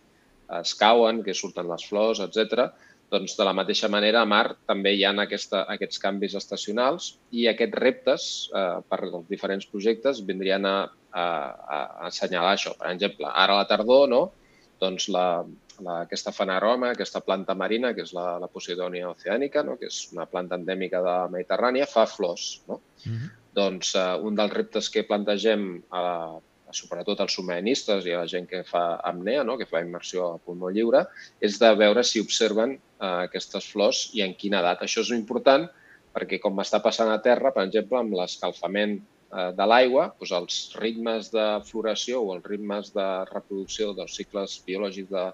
es 0.61 0.77
cauen, 0.77 1.25
que 1.25 1.33
surten 1.33 1.65
les 1.65 1.89
flors, 1.89 2.21
etc 2.21 2.69
Doncs 3.13 3.35
de 3.37 3.45
la 3.45 3.53
mateixa 3.53 3.87
manera 3.91 4.23
a 4.23 4.27
Mar 4.29 4.55
també 4.65 4.95
hi 4.95 5.03
ha 5.05 5.11
aquesta, 5.23 5.63
aquests 5.71 6.01
canvis 6.01 6.35
estacionals 6.39 7.11
i 7.31 7.45
aquests 7.51 7.77
reptes 7.83 8.23
eh, 8.49 8.79
per 8.89 8.99
als 9.05 9.27
diferents 9.29 9.67
projectes 9.69 10.23
vindrien 10.25 10.65
a, 10.65 10.77
a, 11.11 11.25
a 11.25 11.77
assenyalar 12.09 12.55
això. 12.55 12.73
Per 12.79 12.89
exemple, 12.91 13.29
ara 13.29 13.53
a 13.53 13.61
la 13.61 13.69
tardor, 13.69 14.09
no? 14.09 14.23
doncs 14.81 15.07
la, 15.13 15.45
la, 15.85 15.99
aquesta 16.01 16.33
faneroma, 16.35 16.91
aquesta 16.91 17.21
planta 17.23 17.55
marina, 17.55 17.93
que 17.95 18.03
és 18.03 18.11
la, 18.17 18.39
la 18.41 18.49
Posidonia 18.51 19.11
oceànica, 19.13 19.63
no? 19.63 19.77
que 19.79 19.87
és 19.91 20.01
una 20.15 20.25
planta 20.31 20.57
endèmica 20.59 21.03
de 21.05 21.11
la 21.11 21.29
Mediterrània, 21.31 21.87
fa 21.91 22.07
flors. 22.09 22.63
No? 22.67 22.81
Mm 23.05 23.13
-hmm. 23.13 23.31
Doncs 23.55 23.95
eh, 23.95 24.15
un 24.27 24.35
dels 24.35 24.53
reptes 24.53 24.89
que 24.89 25.07
plantegem 25.07 25.83
a, 25.91 26.03
sobretot 26.75 27.21
als 27.21 27.35
submarinistes 27.37 28.05
i 28.05 28.13
a 28.13 28.23
la 28.23 28.27
gent 28.27 28.47
que 28.49 28.63
fa 28.67 28.99
apnea, 29.11 29.43
no? 29.43 29.57
que 29.57 29.69
fa 29.69 29.81
immersió 29.81 30.27
a 30.27 30.37
pulmó 30.37 30.69
lliure, 30.69 31.05
és 31.39 31.59
de 31.59 31.71
veure 31.75 32.03
si 32.03 32.19
observen 32.19 32.77
eh, 33.05 33.25
aquestes 33.29 33.67
flors 33.71 34.05
i 34.17 34.23
en 34.25 34.33
quina 34.39 34.61
edat. 34.63 34.83
Això 34.85 35.03
és 35.05 35.13
important 35.15 35.67
perquè, 36.15 36.39
com 36.43 36.63
està 36.63 36.81
passant 36.83 37.11
a 37.11 37.19
terra, 37.23 37.51
per 37.55 37.65
exemple, 37.67 37.99
amb 37.99 38.15
l'escalfament 38.17 38.97
eh, 38.97 39.51
de 39.57 39.69
l'aigua, 39.69 40.09
doncs 40.19 40.35
els 40.39 40.59
ritmes 40.81 41.31
de 41.33 41.47
floració 41.69 42.23
o 42.23 42.35
els 42.35 42.45
ritmes 42.51 42.91
de 42.95 43.07
reproducció 43.31 43.93
dels 43.97 44.15
cicles 44.19 44.59
biològics 44.67 45.11
de, 45.11 45.25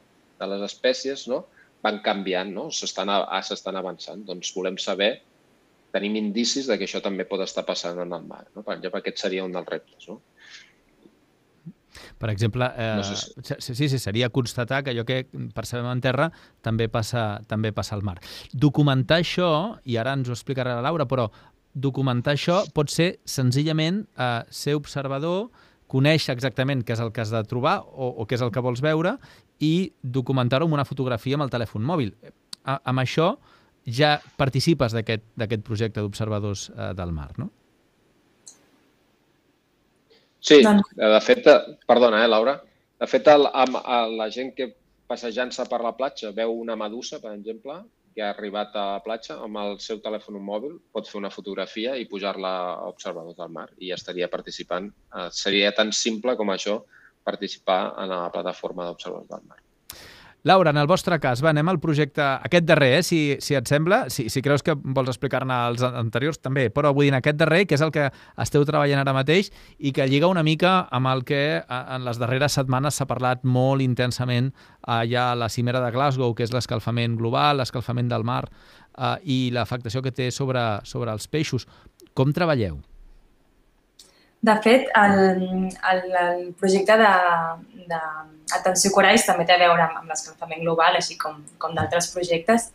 de 0.41 0.53
les 0.53 0.63
espècies 0.69 1.27
no? 1.31 1.43
van 1.85 2.01
canviant, 2.05 2.53
no? 2.53 2.69
s'estan 2.73 3.11
avançant. 3.11 4.25
Doncs 4.27 4.53
volem 4.57 4.79
saber 4.81 5.13
tenim 5.91 6.15
indicis 6.15 6.69
de 6.69 6.77
que 6.79 6.87
això 6.87 7.01
també 7.03 7.25
pot 7.27 7.41
estar 7.43 7.65
passant 7.67 7.99
en 7.99 8.13
el 8.15 8.27
mar. 8.27 8.45
No? 8.55 8.63
Per 8.63 8.77
exemple, 8.77 9.01
aquest 9.01 9.25
seria 9.25 9.45
un 9.45 9.55
dels 9.55 9.67
reptes. 9.67 10.07
No? 10.07 10.21
Per 12.21 12.29
exemple, 12.29 12.67
eh, 12.77 12.91
no 12.99 13.03
sé 13.03 13.15
si... 13.17 13.73
sí, 13.73 13.87
sí, 13.89 13.99
seria 13.99 14.29
constatar 14.29 14.83
que 14.85 14.93
allò 14.93 15.05
que 15.07 15.23
percebem 15.55 15.89
en 15.89 16.03
terra 16.03 16.29
també 16.61 16.85
passa, 16.91 17.41
també 17.49 17.71
passa 17.73 17.95
al 17.97 18.05
mar. 18.05 18.19
Documentar 18.53 19.21
això, 19.23 19.49
i 19.89 19.97
ara 19.97 20.13
ens 20.17 20.29
ho 20.29 20.35
explicarà 20.37 20.77
la 20.77 20.85
Laura, 20.85 21.07
però 21.09 21.31
documentar 21.73 22.35
això 22.35 22.61
pot 22.75 22.91
ser 22.93 23.15
senzillament 23.25 24.03
eh, 24.19 24.43
ser 24.53 24.75
observador, 24.77 25.49
conèixer 25.91 26.35
exactament 26.35 26.85
què 26.85 26.95
és 26.95 27.01
el 27.03 27.11
que 27.11 27.23
has 27.23 27.31
de 27.33 27.41
trobar 27.49 27.79
o, 27.81 28.11
o 28.21 28.27
què 28.27 28.37
és 28.37 28.43
el 28.45 28.51
que 28.53 28.63
vols 28.63 28.83
veure 28.83 29.17
i 29.61 29.91
documentar-ho 30.01 30.67
amb 30.67 30.77
una 30.77 30.87
fotografia 30.87 31.37
amb 31.37 31.47
el 31.47 31.53
telèfon 31.53 31.83
mòbil. 31.85 32.13
A, 32.63 32.77
amb 32.91 33.01
això 33.01 33.33
ja 33.89 34.19
participes 34.37 34.93
d'aquest 34.93 35.65
projecte 35.65 36.03
d'observadors 36.03 36.69
eh, 36.69 36.93
del 36.97 37.11
mar, 37.15 37.31
no? 37.41 37.49
Sí, 40.41 40.59
doncs... 40.65 40.93
de 40.97 41.21
fet, 41.23 41.47
perdona, 41.87 42.23
eh, 42.25 42.29
Laura. 42.29 42.57
De 43.01 43.07
fet, 43.09 43.27
el, 43.29 43.47
amb, 43.63 43.77
el, 43.81 44.15
la 44.19 44.29
gent 44.33 44.53
que 44.57 44.71
passejant-se 45.11 45.65
per 45.69 45.81
la 45.83 45.95
platja 45.97 46.31
veu 46.35 46.53
una 46.57 46.77
medusa, 46.79 47.19
per 47.21 47.33
exemple, 47.35 47.77
que 48.15 48.23
ha 48.25 48.31
arribat 48.33 48.75
a 48.75 48.85
la 48.95 49.03
platja 49.05 49.37
amb 49.45 49.59
el 49.61 49.77
seu 49.83 50.01
telèfon 50.03 50.39
mòbil, 50.43 50.75
pot 50.91 51.07
fer 51.07 51.19
una 51.21 51.31
fotografia 51.31 51.95
i 51.95 52.07
pujar-la 52.11 52.51
a 52.73 52.89
observadors 52.91 53.37
del 53.39 53.53
mar 53.57 53.69
i 53.77 53.91
ja 53.91 53.99
estaria 53.99 54.31
participant. 54.31 54.91
Eh, 55.15 55.29
seria 55.43 55.71
tan 55.77 55.93
simple 55.95 56.35
com 56.39 56.51
això 56.51 56.81
participar 57.23 57.81
en 58.01 58.09
la 58.11 58.23
plataforma 58.33 58.87
d'observadors 58.87 59.29
del 59.29 59.45
mar. 59.47 59.61
Laura, 60.43 60.71
en 60.71 60.77
el 60.77 60.87
vostre 60.89 61.19
cas, 61.21 61.43
va, 61.45 61.51
anem 61.51 61.69
al 61.69 61.77
projecte, 61.77 62.23
aquest 62.47 62.65
darrer, 62.65 62.95
eh, 62.97 63.03
si, 63.05 63.19
si 63.45 63.53
et 63.53 63.67
sembla, 63.69 64.07
si, 64.09 64.25
si 64.33 64.41
creus 64.41 64.63
que 64.65 64.73
vols 64.73 65.11
explicar-ne 65.11 65.53
els 65.69 65.83
anteriors 65.85 66.41
també, 66.41 66.63
però 66.73 66.95
vull 66.97 67.05
dir, 67.05 67.11
en 67.13 67.19
aquest 67.19 67.37
darrer, 67.37 67.67
que 67.69 67.77
és 67.77 67.83
el 67.85 67.93
que 67.93 68.07
esteu 68.41 68.65
treballant 68.65 69.03
ara 69.03 69.13
mateix 69.13 69.51
i 69.77 69.93
que 69.93 70.09
lliga 70.09 70.31
una 70.31 70.41
mica 70.41 70.87
amb 70.89 71.11
el 71.13 71.21
que 71.29 71.43
en 71.69 72.07
les 72.07 72.17
darreres 72.17 72.57
setmanes 72.57 72.97
s'ha 72.97 73.05
parlat 73.05 73.45
molt 73.45 73.85
intensament 73.85 74.49
allà 74.81 75.29
a 75.29 75.37
la 75.37 75.49
cimera 75.53 75.83
de 75.85 75.93
Glasgow, 75.93 76.33
que 76.33 76.49
és 76.49 76.55
l'escalfament 76.55 77.21
global, 77.21 77.61
l'escalfament 77.61 78.09
del 78.09 78.25
mar 78.25 78.47
eh, 78.49 79.17
i 79.21 79.41
l'afectació 79.53 80.01
que 80.01 80.09
té 80.09 80.31
sobre, 80.33 80.63
sobre 80.89 81.13
els 81.13 81.29
peixos. 81.29 81.69
Com 82.17 82.33
treballeu? 82.33 82.81
De 84.41 84.55
fet, 84.63 84.87
el, 84.97 85.19
el, 85.91 86.01
el 86.23 86.41
projecte 86.57 86.95
d'Atenció 87.91 88.89
Coralls 88.95 89.27
també 89.27 89.45
té 89.45 89.53
a 89.53 89.61
veure 89.61 89.83
amb, 89.85 90.01
amb 90.01 90.09
l'escalfament 90.09 90.63
global, 90.65 90.97
així 90.97 91.17
com, 91.21 91.37
com 91.61 91.77
d'altres 91.77 92.09
projectes. 92.15 92.71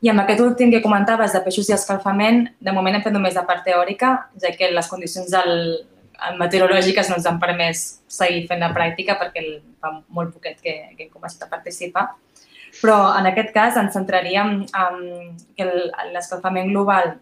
I 0.00 0.08
amb 0.08 0.22
aquest 0.22 0.40
últim 0.40 0.72
que 0.72 0.80
comentaves 0.80 1.36
de 1.36 1.42
peixos 1.44 1.68
i 1.68 1.76
escalfament, 1.76 2.46
de 2.60 2.72
moment 2.72 2.96
hem 2.96 3.04
fet 3.04 3.12
només 3.12 3.36
la 3.36 3.44
part 3.48 3.66
teòrica, 3.68 4.14
ja 4.40 4.54
que 4.56 4.72
les 4.72 4.88
condicions 4.88 5.28
del, 5.34 5.52
meteorològiques 6.38 7.08
no 7.08 7.16
ens 7.18 7.26
han 7.28 7.38
permès 7.40 7.84
seguir 8.10 8.46
fent 8.48 8.60
la 8.62 8.72
pràctica 8.74 9.16
perquè 9.20 9.44
fa 9.80 9.94
molt 10.08 10.34
poquet 10.34 10.60
que, 10.60 10.74
que 10.96 11.06
hem 11.06 11.12
començat 11.12 11.46
a 11.46 11.50
participar. 11.52 12.08
Però 12.80 12.96
en 13.18 13.26
aquest 13.30 13.50
cas 13.54 13.78
ens 13.80 13.96
centraríem 13.96 14.60
en 14.62 15.00
que 15.56 15.66
l'escalfament 16.12 16.70
global 16.70 17.16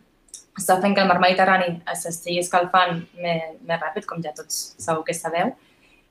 està 0.59 0.77
fent 0.83 0.94
que 0.97 1.05
el 1.05 1.09
mar 1.09 1.21
Mediterrani 1.23 1.79
s'estigui 1.97 2.42
escalfant 2.42 3.01
més, 3.23 3.57
més 3.66 3.81
ràpid, 3.81 4.07
com 4.09 4.23
ja 4.25 4.35
tots 4.37 4.75
segur 4.77 5.05
que 5.07 5.16
sabeu. 5.16 5.55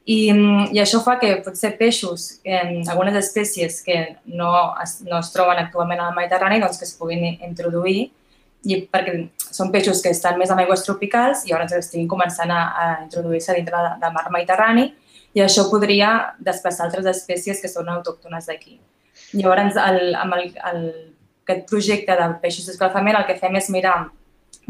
I, 0.08 0.32
i 0.72 0.80
això 0.80 1.02
fa 1.04 1.18
que 1.20 1.34
potser 1.44 1.74
peixos, 1.76 2.38
eh, 2.48 2.80
algunes 2.88 3.18
espècies 3.20 3.82
que 3.84 3.98
no 4.40 4.54
es, 4.80 5.02
no 5.04 5.20
es 5.20 5.34
troben 5.34 5.60
actualment 5.60 6.00
al 6.00 6.16
Mediterrani, 6.16 6.62
doncs 6.64 6.80
que 6.80 6.88
es 6.88 6.96
puguin 6.96 7.26
introduir 7.44 8.06
i 8.68 8.78
perquè 8.92 9.18
són 9.44 9.72
peixos 9.74 10.00
que 10.04 10.14
estan 10.16 10.40
més 10.40 10.52
en 10.52 10.62
aigües 10.64 10.86
tropicals 10.86 11.44
i 11.48 11.54
ara 11.56 11.68
estiguin 11.78 12.08
començant 12.10 12.52
a, 12.52 12.62
a 12.72 12.88
introduir-se 13.04 13.56
dintre 13.56 13.84
de, 13.84 13.92
del 14.02 14.16
mar 14.16 14.26
Mediterrani 14.32 14.88
i 15.36 15.44
això 15.44 15.68
podria 15.70 16.14
desplaçar 16.40 16.88
altres 16.88 17.08
espècies 17.12 17.60
que 17.62 17.70
són 17.70 17.92
autòctones 17.92 18.48
d'aquí. 18.48 18.80
Llavors, 19.36 19.76
el, 19.76 20.16
amb 20.16 20.38
el, 20.38 20.50
el, 20.72 20.82
aquest 21.44 21.68
projecte 21.70 22.16
de 22.16 22.30
peixos 22.42 22.68
d'escalfament 22.68 23.20
el 23.20 23.28
que 23.28 23.38
fem 23.40 23.60
és 23.60 23.70
mirar 23.74 23.98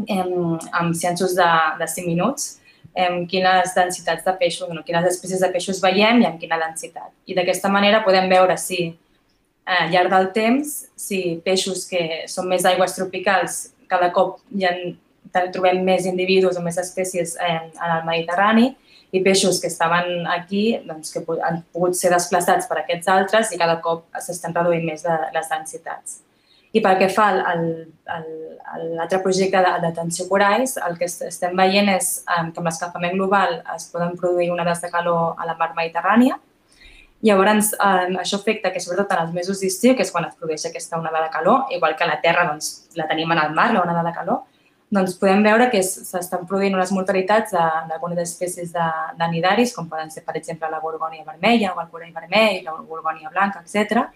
em, 0.06 0.32
amb 0.72 0.94
censos 0.94 1.34
de, 1.34 1.50
de 1.80 1.88
5 1.88 2.06
minuts 2.08 2.58
em, 2.94 3.24
quines 3.26 3.74
densitats 3.74 4.24
de 4.24 4.34
peixos, 4.38 4.70
no, 4.74 4.82
quines 4.86 5.06
espècies 5.10 5.42
de 5.44 5.50
peixos 5.54 5.82
veiem 5.82 6.22
i 6.22 6.28
amb 6.28 6.40
quina 6.40 6.58
densitat. 6.60 7.12
I 7.26 7.36
d'aquesta 7.38 7.70
manera 7.72 8.02
podem 8.06 8.28
veure 8.30 8.56
si 8.58 8.80
eh, 8.88 9.82
al 9.82 9.92
llarg 9.92 10.12
del 10.14 10.30
temps, 10.34 10.74
si 10.96 11.38
peixos 11.44 11.86
que 11.90 12.24
són 12.30 12.48
més 12.50 12.66
aigües 12.68 12.96
tropicals, 12.96 13.60
cada 13.88 14.10
cop 14.12 14.38
ja 14.60 14.74
trobem 15.52 15.82
més 15.84 16.06
individus 16.08 16.58
o 16.58 16.64
més 16.64 16.78
espècies 16.80 17.36
eh, 17.36 17.56
en 17.70 17.96
el 17.96 18.06
Mediterrani 18.08 18.72
i 19.12 19.22
peixos 19.24 19.60
que 19.60 19.70
estaven 19.70 20.26
aquí 20.28 20.78
doncs, 20.84 21.12
que 21.14 21.22
han 21.44 21.62
pogut 21.72 21.96
ser 21.96 22.10
desplaçats 22.12 22.68
per 22.68 22.82
aquests 22.82 23.08
altres 23.08 23.52
i 23.52 23.60
cada 23.60 23.78
cop 23.84 24.04
s'estan 24.20 24.56
reduint 24.56 24.84
més 24.84 25.04
de, 25.06 25.14
les 25.34 25.52
densitats. 25.52 26.22
I 26.76 26.82
pel 26.84 26.98
que 27.00 27.08
fa 27.08 27.30
a 27.32 27.54
l'altre 28.78 29.22
projecte 29.24 29.60
d'atenció 29.82 30.26
coralls, 30.28 30.76
el 30.84 30.98
que 31.00 31.08
estem 31.08 31.56
veient 31.56 31.88
és 31.94 32.10
que 32.26 32.36
amb 32.42 32.60
l'escalfament 32.66 33.16
global 33.16 33.62
es 33.74 33.88
poden 33.92 34.12
produir 34.20 34.50
onades 34.52 34.82
de 34.84 34.90
calor 34.92 35.38
a 35.38 35.48
la 35.48 35.56
mar 35.56 35.72
Mediterrània. 35.78 36.36
Llavors, 37.24 37.72
això 37.80 38.38
afecta 38.38 38.70
que 38.70 38.82
sobretot 38.84 39.16
en 39.16 39.24
els 39.24 39.32
mesos 39.34 39.64
d'estiu, 39.64 39.96
que 39.96 40.04
és 40.04 40.12
quan 40.12 40.28
es 40.28 40.36
produeix 40.36 40.68
aquesta 40.68 41.00
onada 41.00 41.24
de 41.24 41.32
calor, 41.32 41.72
igual 41.74 41.96
que 41.96 42.06
la 42.06 42.20
Terra 42.20 42.44
doncs, 42.52 42.86
la 43.00 43.08
tenim 43.08 43.32
en 43.32 43.42
el 43.46 43.56
mar, 43.56 43.72
la 43.72 43.82
onada 43.82 44.04
de 44.06 44.14
calor, 44.14 44.44
doncs 44.92 45.16
podem 45.20 45.42
veure 45.44 45.66
que 45.72 45.82
s'estan 45.82 46.46
produint 46.48 46.76
unes 46.76 46.92
mortalitats 46.92 47.56
d'algunes 47.56 48.22
espècies 48.22 48.70
de, 48.76 48.86
de 49.18 49.32
nidaris, 49.32 49.74
com 49.74 49.88
poden 49.88 50.12
ser, 50.12 50.22
per 50.24 50.36
exemple, 50.36 50.70
la 50.70 50.84
gorgònia 50.84 51.26
vermella 51.26 51.74
o 51.74 51.82
el 51.82 51.90
corall 51.90 52.14
vermell, 52.14 52.62
la 52.64 52.76
gorgònia 52.84 53.32
blanca, 53.32 53.64
etc 53.64 54.06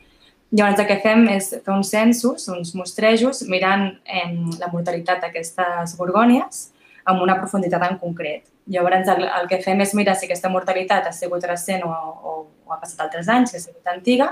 Llavors, 0.53 0.83
el 0.83 0.88
que 0.88 0.99
fem 1.01 1.23
és 1.33 1.49
fer 1.65 1.73
uns 1.73 1.88
censos, 1.88 2.45
uns 2.53 2.75
mostrejos, 2.77 3.41
mirant 3.49 3.87
eh, 4.05 4.27
la 4.61 4.69
mortalitat 4.69 5.23
d'aquestes 5.25 5.95
gorgònies 5.97 6.67
amb 7.09 7.23
una 7.25 7.38
profunditat 7.38 7.87
en 7.87 7.97
concret. 8.03 8.45
Llavors, 8.69 9.09
el, 9.09 9.25
el 9.25 9.49
que 9.49 9.62
fem 9.65 9.81
és 9.83 9.95
mirar 9.97 10.15
si 10.15 10.29
aquesta 10.29 10.51
mortalitat 10.53 11.09
ha 11.09 11.15
sigut 11.17 11.49
recent 11.49 11.87
o, 11.88 11.91
o, 11.91 12.35
o 12.69 12.77
ha 12.77 12.79
passat 12.83 13.01
altres 13.07 13.33
anys, 13.33 13.51
que 13.51 13.62
ha 13.62 13.65
sigut 13.65 13.91
antiga. 13.95 14.29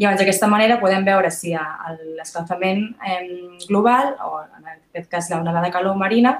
Llavors, 0.00 0.22
d'aquesta 0.22 0.48
manera 0.48 0.80
podem 0.80 1.04
veure 1.04 1.28
si 1.34 1.52
l'escalfament 1.52 2.86
eh, 3.04 3.22
global, 3.68 4.14
o 4.16 4.40
en 4.42 4.72
aquest 4.72 5.12
cas 5.12 5.28
l'onada 5.30 5.60
de 5.66 5.72
calor 5.76 6.00
marina, 6.00 6.38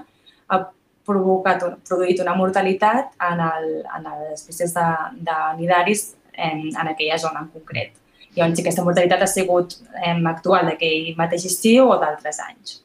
ha 0.49 0.63
provocat, 1.05 1.69
produït 1.85 2.25
una 2.25 2.39
mortalitat 2.41 3.13
en, 3.29 3.45
el, 3.53 3.73
en 3.85 4.13
les 4.15 4.41
espècies 4.41 4.73
de, 4.73 4.91
de 5.29 5.41
nidaris 5.61 6.15
en, 6.33 6.71
en 6.73 6.87
aquella 6.89 7.21
zona 7.21 7.45
en 7.45 7.53
concret. 7.53 8.00
Llavors, 8.37 8.59
si 8.59 8.63
aquesta 8.63 8.85
mortalitat 8.87 9.25
ha 9.25 9.31
sigut 9.31 9.75
eh, 10.05 10.15
actual 10.31 10.71
d'aquell 10.71 11.11
mateix 11.19 11.49
estiu 11.51 11.91
o 11.91 11.99
d'altres 11.99 12.39
anys. 12.47 12.79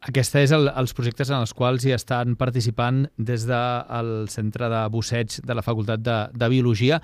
Aquesta 0.00 0.40
és 0.40 0.52
el, 0.56 0.70
els 0.80 0.94
projectes 0.96 1.28
en 1.28 1.42
els 1.42 1.52
quals 1.52 1.84
hi 1.84 1.92
estan 1.92 2.32
participant 2.40 3.02
des 3.20 3.42
del 3.44 4.12
Centre 4.32 4.70
de 4.72 4.80
Busseig 4.88 5.36
de 5.44 5.56
la 5.56 5.64
Facultat 5.66 6.00
de, 6.00 6.16
de 6.32 6.48
Biologia. 6.48 7.02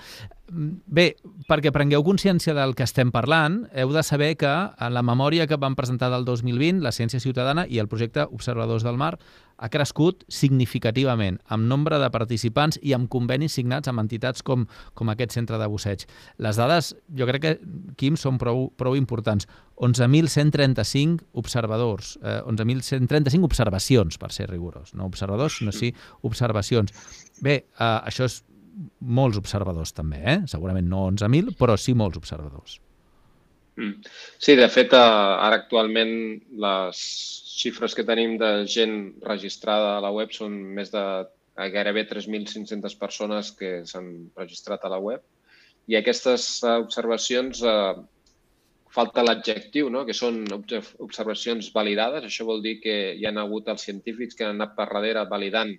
Bé, 0.49 1.11
perquè 1.44 1.75
prengueu 1.75 2.05
consciència 2.07 2.55
del 2.57 2.72
que 2.79 2.87
estem 2.87 3.12
parlant, 3.12 3.66
heu 3.77 3.92
de 3.92 4.05
saber 4.07 4.31
que 4.40 4.49
en 4.49 4.96
la 4.96 5.05
memòria 5.05 5.44
que 5.51 5.61
vam 5.61 5.77
presentar 5.77 6.09
del 6.14 6.25
2020, 6.25 6.81
la 6.81 6.94
Ciència 6.94 7.20
Ciutadana 7.20 7.66
i 7.68 7.83
el 7.83 7.90
projecte 7.92 8.25
Observadors 8.31 8.87
del 8.87 8.96
Mar 8.96 9.18
ha 9.57 9.69
crescut 9.73 10.25
significativament 10.29 11.38
amb 11.53 11.66
nombre 11.69 11.99
de 12.01 12.09
participants 12.12 12.79
i 12.83 12.95
amb 12.97 13.09
convenis 13.12 13.57
signats 13.57 13.90
amb 13.90 14.03
entitats 14.03 14.45
com, 14.47 14.66
com 14.95 15.12
aquest 15.12 15.37
centre 15.37 15.59
de 15.61 15.69
busseig. 15.71 16.07
Les 16.42 16.61
dades, 16.61 16.92
jo 17.16 17.29
crec 17.29 17.45
que, 17.45 17.55
Quim, 17.97 18.19
són 18.21 18.40
prou, 18.40 18.69
prou 18.77 18.97
importants. 18.99 19.49
11.135 19.77 21.27
observadors, 21.37 22.16
eh, 22.23 22.40
11.135 22.49 23.45
observacions, 23.45 24.16
per 24.21 24.33
ser 24.33 24.49
rigorós. 24.51 24.95
No 24.97 25.09
observadors, 25.09 25.61
sinó 25.61 25.73
sí 25.73 25.92
observacions. 26.25 26.92
Bé, 27.45 27.64
eh, 27.79 27.85
això 28.09 28.29
és 28.29 28.42
molts 29.01 29.38
observadors 29.40 29.92
també, 29.97 30.23
eh? 30.25 30.40
segurament 30.51 30.88
no 30.88 31.07
11.000, 31.11 31.57
però 31.61 31.77
sí 31.81 31.95
molts 31.97 32.21
observadors. 32.21 32.81
Mm. 33.77 34.03
Sí, 34.41 34.57
de 34.57 34.69
fet, 34.73 34.95
eh, 34.97 34.99
ara 35.47 35.61
actualment 35.61 36.12
les 36.65 37.01
xifres 37.57 37.95
que 37.97 38.05
tenim 38.09 38.37
de 38.41 38.51
gent 38.69 38.97
registrada 39.25 39.97
a 39.97 40.03
la 40.05 40.12
web 40.12 40.33
són 40.33 40.57
més 40.77 40.93
de 40.93 41.05
eh, 41.23 41.69
gairebé 41.73 42.07
3.500 42.09 42.97
persones 43.01 43.53
que 43.57 43.81
s'han 43.89 44.12
registrat 44.37 44.85
a 44.85 44.93
la 44.93 45.01
web 45.01 45.25
i 45.87 45.97
aquestes 45.99 46.47
observacions 46.67 47.62
eh, 47.62 47.95
falta 48.97 49.25
l'adjectiu, 49.25 49.91
no? 49.93 50.05
que 50.09 50.17
són 50.17 50.41
observacions 50.51 51.69
validades. 51.75 52.25
Això 52.27 52.47
vol 52.49 52.62
dir 52.65 52.79
que 52.83 52.97
hi 53.15 53.27
han 53.29 53.39
hagut 53.43 53.69
els 53.73 53.85
científics 53.87 54.39
que 54.39 54.47
han 54.47 54.57
anat 54.57 54.75
per 54.79 54.89
darrere 54.93 55.27
validant 55.31 55.75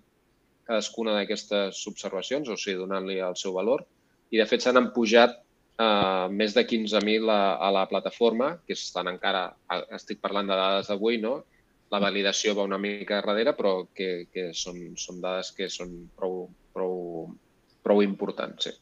cadascuna 0.68 1.16
d'aquestes 1.16 1.80
observacions, 1.92 2.50
o 2.52 2.58
sigui, 2.60 2.78
donant-li 2.80 3.20
el 3.24 3.36
seu 3.40 3.56
valor. 3.56 3.86
I, 4.32 4.40
de 4.40 4.48
fet, 4.48 4.64
s'han 4.64 4.92
pujat 4.96 5.38
eh, 5.78 6.28
més 6.34 6.56
de 6.58 6.66
15.000 6.68 7.30
a, 7.32 7.42
a 7.68 7.72
la 7.74 7.86
plataforma, 7.90 8.56
que 8.66 8.78
estan 8.78 9.12
encara, 9.14 9.50
estic 9.98 10.22
parlant 10.24 10.50
de 10.50 10.58
dades 10.58 10.92
d'avui, 10.92 11.22
no? 11.24 11.40
La 11.94 12.02
validació 12.04 12.56
va 12.58 12.68
una 12.68 12.80
mica 12.82 13.22
darrere, 13.22 13.54
però 13.56 13.86
que, 13.96 14.28
que 14.34 14.50
són, 14.58 14.98
són 15.00 15.22
dades 15.24 15.54
que 15.56 15.70
són 15.72 15.94
prou, 16.18 16.48
prou, 16.76 17.30
prou 17.86 18.04
importants, 18.04 18.68
sí. 18.68 18.76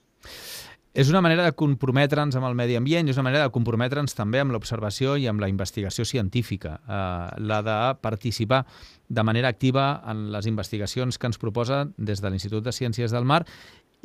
És 0.96 1.10
una 1.12 1.20
manera 1.20 1.44
de 1.44 1.52
comprometre'ns 1.60 2.38
amb 2.40 2.48
el 2.48 2.54
medi 2.56 2.78
ambient 2.80 3.10
i 3.10 3.12
és 3.12 3.18
una 3.20 3.26
manera 3.28 3.50
de 3.50 3.52
comprometre'ns 3.52 4.16
també 4.16 4.40
amb 4.40 4.54
l'observació 4.56 5.18
i 5.20 5.26
amb 5.28 5.44
la 5.44 5.50
investigació 5.52 6.06
científica, 6.08 6.78
eh, 6.88 7.42
la 7.44 7.58
de 7.68 7.76
participar 8.00 8.62
de 9.10 9.26
manera 9.28 9.52
activa 9.52 9.90
en 10.08 10.30
les 10.32 10.48
investigacions 10.48 11.20
que 11.20 11.28
ens 11.28 11.42
proposa 11.42 11.84
des 11.98 12.24
de 12.24 12.32
l'Institut 12.32 12.64
de 12.64 12.72
Ciències 12.72 13.12
del 13.12 13.28
Mar 13.28 13.42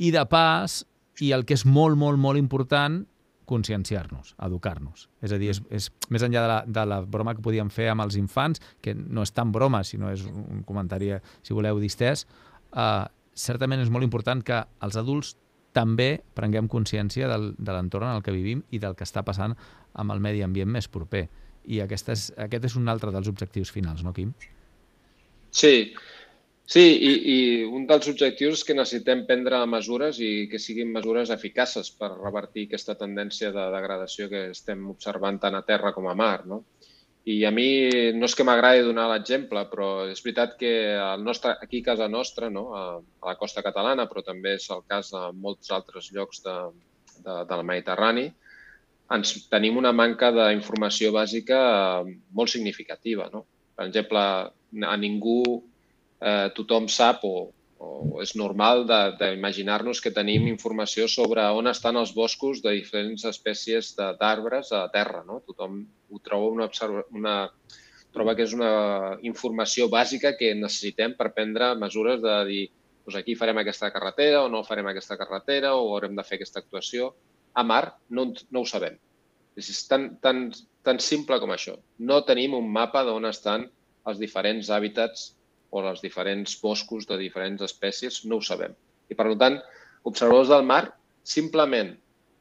i 0.03 0.11
de 0.11 0.24
pas, 0.26 0.81
i 1.20 1.33
el 1.37 1.44
que 1.46 1.56
és 1.59 1.66
molt, 1.68 1.98
molt, 2.00 2.18
molt 2.20 2.40
important, 2.40 3.02
conscienciar-nos, 3.50 4.37
educar-nos. 4.46 5.09
És 5.26 5.35
a 5.35 5.38
dir, 5.40 5.50
és, 5.50 5.61
és 5.74 5.88
més 6.14 6.22
enllà 6.22 6.44
de 6.44 6.50
la, 6.52 6.59
de 6.66 6.85
la 6.87 7.00
broma 7.02 7.35
que 7.35 7.42
podíem 7.42 7.70
fer 7.74 7.88
amb 7.90 8.04
els 8.04 8.16
infants, 8.20 8.62
que 8.83 8.94
no 8.94 9.24
és 9.26 9.35
tan 9.35 9.50
broma, 9.52 9.83
sinó 9.85 10.12
és 10.14 10.22
un 10.30 10.62
comentari, 10.66 11.11
si 11.42 11.56
voleu, 11.56 11.80
distès, 11.83 12.26
eh, 12.70 13.04
certament 13.35 13.83
és 13.83 13.90
molt 13.90 14.06
important 14.06 14.42
que 14.46 14.62
els 14.87 14.98
adults 15.00 15.35
també 15.74 16.20
prenguem 16.35 16.70
consciència 16.70 17.28
del, 17.30 17.52
de 17.59 17.74
l'entorn 17.74 18.09
en 18.09 18.18
el 18.18 18.24
que 18.26 18.35
vivim 18.35 18.62
i 18.74 18.80
del 18.83 18.96
que 18.98 19.06
està 19.06 19.22
passant 19.26 19.54
amb 19.98 20.14
el 20.14 20.22
medi 20.22 20.42
ambient 20.46 20.70
més 20.70 20.88
proper. 20.90 21.26
I 21.70 21.83
aquest 21.85 22.09
és, 22.14 22.30
aquest 22.38 22.70
és 22.70 22.78
un 22.78 22.88
altre 22.90 23.12
dels 23.14 23.28
objectius 23.30 23.70
finals, 23.74 24.02
no, 24.06 24.14
Quim? 24.16 24.33
Sí, 25.50 25.90
sí 26.70 26.85
i, 27.02 27.12
i 27.35 27.38
un 27.66 27.87
dels 27.90 28.06
objectius 28.12 28.61
és 28.61 28.66
que 28.66 28.76
necessitem 28.78 29.24
prendre 29.26 29.59
mesures 29.66 30.20
i 30.22 30.46
que 30.50 30.61
siguin 30.62 30.92
mesures 30.94 31.33
eficaces 31.35 31.90
per 31.98 32.12
revertir 32.12 32.68
aquesta 32.68 32.94
tendència 33.00 33.50
de 33.54 33.64
degradació 33.74 34.28
que 34.30 34.44
estem 34.52 34.85
observant 34.92 35.40
tant 35.42 35.59
a 35.59 35.64
terra 35.66 35.90
com 35.96 36.06
a 36.06 36.14
mar. 36.14 36.44
No? 36.46 36.62
I 37.28 37.42
a 37.44 37.50
mi 37.52 37.66
no 38.16 38.28
és 38.30 38.35
que 38.37 38.46
m'agradi 38.46 38.85
donar 38.87 39.09
l'exemple, 39.11 39.64
però 39.68 39.88
és 40.09 40.22
veritat 40.24 40.54
que 40.61 40.70
el 40.94 41.24
nostre, 41.26 41.56
aquí 41.61 41.83
a 41.83 41.90
casa 41.90 42.09
nostra, 42.09 42.48
no? 42.54 42.70
a, 42.72 42.85
a 42.96 43.33
la 43.33 43.37
costa 43.40 43.64
catalana, 43.66 44.06
però 44.09 44.22
també 44.24 44.54
és 44.56 44.68
el 44.70 44.87
cas 44.88 45.11
a 45.12 45.26
molts 45.33 45.74
altres 45.74 46.09
llocs 46.14 46.40
de, 46.46 46.56
de, 47.18 47.35
del 47.50 47.64
Mediterrani, 47.66 48.28
ens 49.11 49.35
tenim 49.50 49.76
una 49.76 49.92
manca 49.92 50.30
d'informació 50.33 51.11
bàsica 51.12 51.59
molt 52.06 52.54
significativa. 52.54 53.28
No? 53.35 53.44
Per 53.76 53.88
exemple, 53.90 54.22
a 54.87 54.96
ningú 54.96 55.42
eh, 56.20 56.48
tothom 56.56 56.88
sap 56.88 57.24
o, 57.24 57.50
o 57.80 58.20
és 58.22 58.35
normal 58.37 58.85
d'imaginar-nos 58.88 60.02
que 60.04 60.12
tenim 60.14 60.46
informació 60.50 61.09
sobre 61.09 61.44
on 61.56 61.70
estan 61.70 61.96
els 62.00 62.12
boscos 62.16 62.61
de 62.64 62.74
diferents 62.76 63.24
espècies 63.28 63.94
d'arbres 63.96 64.72
a 64.76 64.87
terra. 64.92 65.24
No? 65.26 65.40
Tothom 65.46 65.80
ho 66.11 66.20
troba 66.24 66.50
una, 66.52 66.68
una, 67.16 67.37
troba 68.12 68.37
que 68.37 68.44
és 68.44 68.54
una 68.56 69.16
informació 69.26 69.88
bàsica 69.88 70.37
que 70.37 70.52
necessitem 70.59 71.16
per 71.16 71.33
prendre 71.37 71.74
mesures 71.80 72.20
de 72.22 72.37
dir 72.50 72.62
doncs 73.00 73.16
aquí 73.16 73.35
farem 73.35 73.59
aquesta 73.59 73.88
carretera 73.90 74.44
o 74.44 74.48
no 74.52 74.62
farem 74.62 74.87
aquesta 74.90 75.16
carretera 75.18 75.74
o 75.74 75.88
haurem 75.94 76.14
de 76.14 76.24
fer 76.26 76.37
aquesta 76.37 76.61
actuació. 76.61 77.14
A 77.56 77.64
mar 77.66 77.96
no, 78.09 78.28
no 78.52 78.62
ho 78.62 78.68
sabem. 78.68 78.98
És 79.59 79.83
tan, 79.88 80.12
tan, 80.22 80.50
tan 80.87 81.00
simple 81.02 81.40
com 81.42 81.50
això. 81.50 81.74
No 81.98 82.20
tenim 82.28 82.54
un 82.54 82.68
mapa 82.70 83.02
d'on 83.09 83.26
estan 83.26 83.66
els 84.06 84.20
diferents 84.20 84.70
hàbitats 84.70 85.30
o 85.70 85.83
els 85.87 86.02
diferents 86.04 86.56
boscos 86.62 87.06
de 87.09 87.18
diferents 87.20 87.62
espècies, 87.66 88.24
no 88.26 88.38
ho 88.38 88.44
sabem. 88.44 88.74
I, 89.11 89.16
per 89.18 89.28
tant, 89.38 89.59
observadors 90.09 90.50
del 90.52 90.66
mar, 90.66 90.85
simplement 91.22 91.92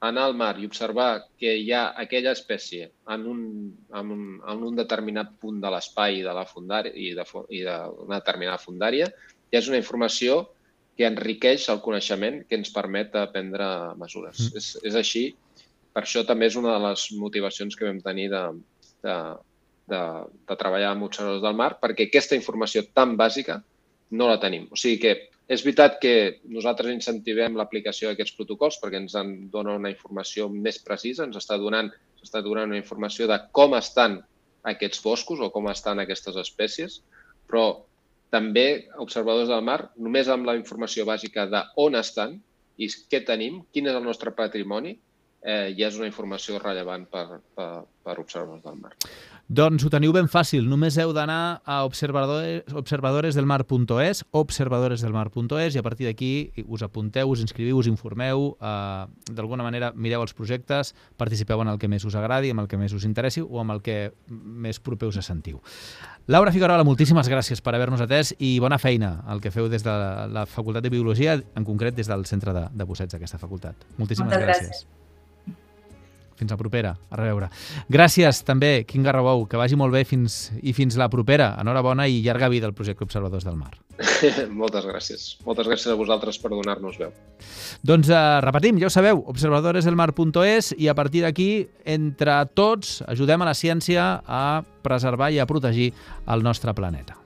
anar 0.07 0.29
al 0.29 0.35
mar 0.37 0.53
i 0.59 0.67
observar 0.67 1.25
que 1.39 1.51
hi 1.59 1.73
ha 1.75 1.89
aquella 1.99 2.31
espècie 2.31 2.87
en 3.11 3.25
un, 3.27 3.41
en 3.99 4.13
un, 4.15 4.23
en 4.47 4.63
un 4.69 4.77
determinat 4.77 5.33
punt 5.41 5.59
de 5.59 5.71
l'espai 5.73 6.21
de 6.23 6.35
la 6.35 6.45
fundària 6.47 6.95
i 6.95 7.11
d'una 7.17 7.35
de, 7.49 8.15
determinada 8.15 8.61
fundària, 8.63 9.09
ja 9.51 9.59
és 9.59 9.67
una 9.67 9.81
informació 9.81 10.45
que 10.95 11.07
enriqueix 11.07 11.67
el 11.71 11.83
coneixement 11.83 12.41
que 12.47 12.57
ens 12.59 12.71
permet 12.75 13.13
prendre 13.33 13.67
mesures. 13.99 14.39
Mm. 14.39 14.57
És, 14.59 14.71
és 14.87 14.97
així. 14.99 15.23
Per 15.95 16.03
això 16.03 16.23
també 16.27 16.47
és 16.47 16.57
una 16.59 16.75
de 16.75 16.81
les 16.87 17.05
motivacions 17.19 17.75
que 17.75 17.87
vam 17.87 17.99
tenir 18.03 18.29
de, 18.31 18.43
de, 19.03 19.15
de, 19.89 20.03
de 20.47 20.57
treballar 20.59 20.93
amb 20.93 21.07
observadors 21.09 21.43
del 21.43 21.57
mar, 21.57 21.73
perquè 21.81 22.07
aquesta 22.07 22.37
informació 22.37 22.85
tan 22.93 23.17
bàsica 23.19 23.59
no 24.11 24.29
la 24.29 24.39
tenim. 24.41 24.67
O 24.73 24.77
sigui 24.79 24.99
que 25.03 25.15
és 25.49 25.63
veritat 25.65 25.97
que 26.01 26.13
nosaltres 26.53 26.93
incentivem 26.93 27.55
l'aplicació 27.57 28.09
d'aquests 28.09 28.35
protocols 28.37 28.77
perquè 28.81 29.01
ens 29.01 29.15
en 29.17 29.33
dona 29.53 29.73
una 29.79 29.89
informació 29.89 30.47
més 30.49 30.77
precisa, 30.85 31.25
ens 31.25 31.39
està 31.41 31.57
donant, 31.57 31.89
està 32.21 32.43
donant 32.45 32.69
una 32.69 32.81
informació 32.81 33.25
de 33.29 33.39
com 33.55 33.73
estan 33.77 34.19
aquests 34.69 35.01
boscos 35.01 35.41
o 35.41 35.49
com 35.53 35.69
estan 35.71 36.01
aquestes 36.03 36.37
espècies, 36.37 36.99
però 37.49 37.65
també 38.29 38.85
observadors 39.01 39.49
del 39.49 39.65
mar, 39.65 39.79
només 39.97 40.29
amb 40.29 40.45
la 40.45 40.57
informació 40.59 41.05
bàsica 41.09 41.47
de 41.49 41.63
on 41.81 41.97
estan 41.97 42.37
i 42.77 42.89
què 43.09 43.23
tenim, 43.25 43.63
quin 43.73 43.89
és 43.89 43.97
el 43.97 44.05
nostre 44.05 44.35
patrimoni, 44.37 44.93
eh, 45.41 45.73
ja 45.77 45.89
és 45.89 45.97
una 45.97 46.09
informació 46.11 46.59
rellevant 46.61 47.07
per, 47.09 47.41
per, 47.55 47.69
per 48.05 48.19
observadors 48.21 48.63
del 48.67 48.77
mar. 48.83 48.93
Doncs 49.49 49.81
ho 49.81 49.89
teniu 49.89 50.11
ben 50.13 50.27
fàcil, 50.29 50.67
només 50.69 50.93
heu 51.01 51.09
d'anar 51.09 51.63
a 51.65 51.79
observadores, 51.81 52.67
observadoresdelmar.es, 52.69 54.19
observadoresdelmar.es, 54.37 55.73
i 55.73 55.81
a 55.81 55.81
partir 55.81 56.05
d'aquí 56.05 56.29
us 56.67 56.83
apunteu, 56.85 57.31
us 57.33 57.41
inscriviu, 57.41 57.79
us 57.81 57.89
informeu, 57.89 58.51
eh, 58.61 59.31
d'alguna 59.33 59.65
manera 59.65 59.89
mireu 59.95 60.21
els 60.21 60.35
projectes, 60.37 60.93
participeu 61.17 61.63
en 61.65 61.73
el 61.73 61.81
que 61.81 61.89
més 61.89 62.05
us 62.05 62.13
agradi, 62.13 62.53
amb 62.53 62.61
el 62.61 62.69
que 62.69 62.77
més 62.77 62.93
us 62.93 63.09
interessi 63.09 63.41
o 63.41 63.57
amb 63.57 63.73
el 63.73 63.81
que 63.81 63.97
més 64.29 64.77
proper 64.77 65.09
us 65.09 65.17
sentiu. 65.25 65.57
Laura 66.29 66.53
Figueroa, 66.53 66.85
moltíssimes 66.85 67.25
gràcies 67.25 67.65
per 67.65 67.73
haver-nos 67.73 68.05
atès 68.05 68.35
i 68.37 68.59
bona 68.61 68.77
feina 68.77 69.23
el 69.33 69.41
que 69.41 69.49
feu 69.49 69.65
des 69.65 69.81
de 69.81 69.89
la, 69.89 70.27
la 70.29 70.45
Facultat 70.45 70.85
de 70.85 70.93
Biologia, 70.93 71.39
en 71.41 71.65
concret 71.65 71.97
des 71.97 72.05
del 72.05 72.29
Centre 72.29 72.53
de, 72.53 72.67
de 72.69 72.85
Bossets 72.85 73.17
d'aquesta 73.17 73.41
facultat. 73.41 73.73
Moltíssimes 73.97 74.29
Moltes 74.29 74.45
gràcies. 74.45 74.69
gràcies. 74.69 74.98
Fins 76.39 76.53
la 76.55 76.57
propera. 76.59 76.93
A 77.11 77.19
reveure. 77.19 77.49
Gràcies 77.91 78.43
també, 78.47 78.85
Quim 78.87 79.03
Garrabou. 79.03 79.43
Que 79.49 79.59
vagi 79.59 79.75
molt 79.79 79.91
bé 79.95 80.05
fins, 80.07 80.47
i 80.63 80.71
fins 80.77 80.95
la 80.99 81.09
propera. 81.11 81.51
Enhorabona 81.59 82.07
i 82.07 82.21
llarga 82.23 82.47
vida 82.51 82.69
al 82.69 82.75
projecte 82.77 83.03
Observadors 83.03 83.43
del 83.47 83.59
Mar. 83.59 83.73
Moltes 84.61 84.87
gràcies. 84.87 85.27
Moltes 85.43 85.67
gràcies 85.67 85.91
a 85.91 85.99
vosaltres 85.99 86.39
per 86.39 86.53
donar-nos 86.53 86.99
veu. 87.01 87.11
Doncs 87.83 88.07
eh, 88.07 88.23
repetim, 88.45 88.79
ja 88.79 88.87
ho 88.87 88.93
sabeu, 88.93 89.19
observadoresdelmar.es 89.33 90.73
i 90.79 90.87
a 90.87 90.95
partir 90.95 91.25
d'aquí, 91.27 91.51
entre 91.83 92.39
tots, 92.55 93.01
ajudem 93.07 93.43
a 93.43 93.51
la 93.51 93.57
ciència 93.57 94.11
a 94.23 94.43
preservar 94.85 95.33
i 95.35 95.43
a 95.43 95.49
protegir 95.49 95.91
el 96.31 96.45
nostre 96.45 96.75
planeta. 96.77 97.18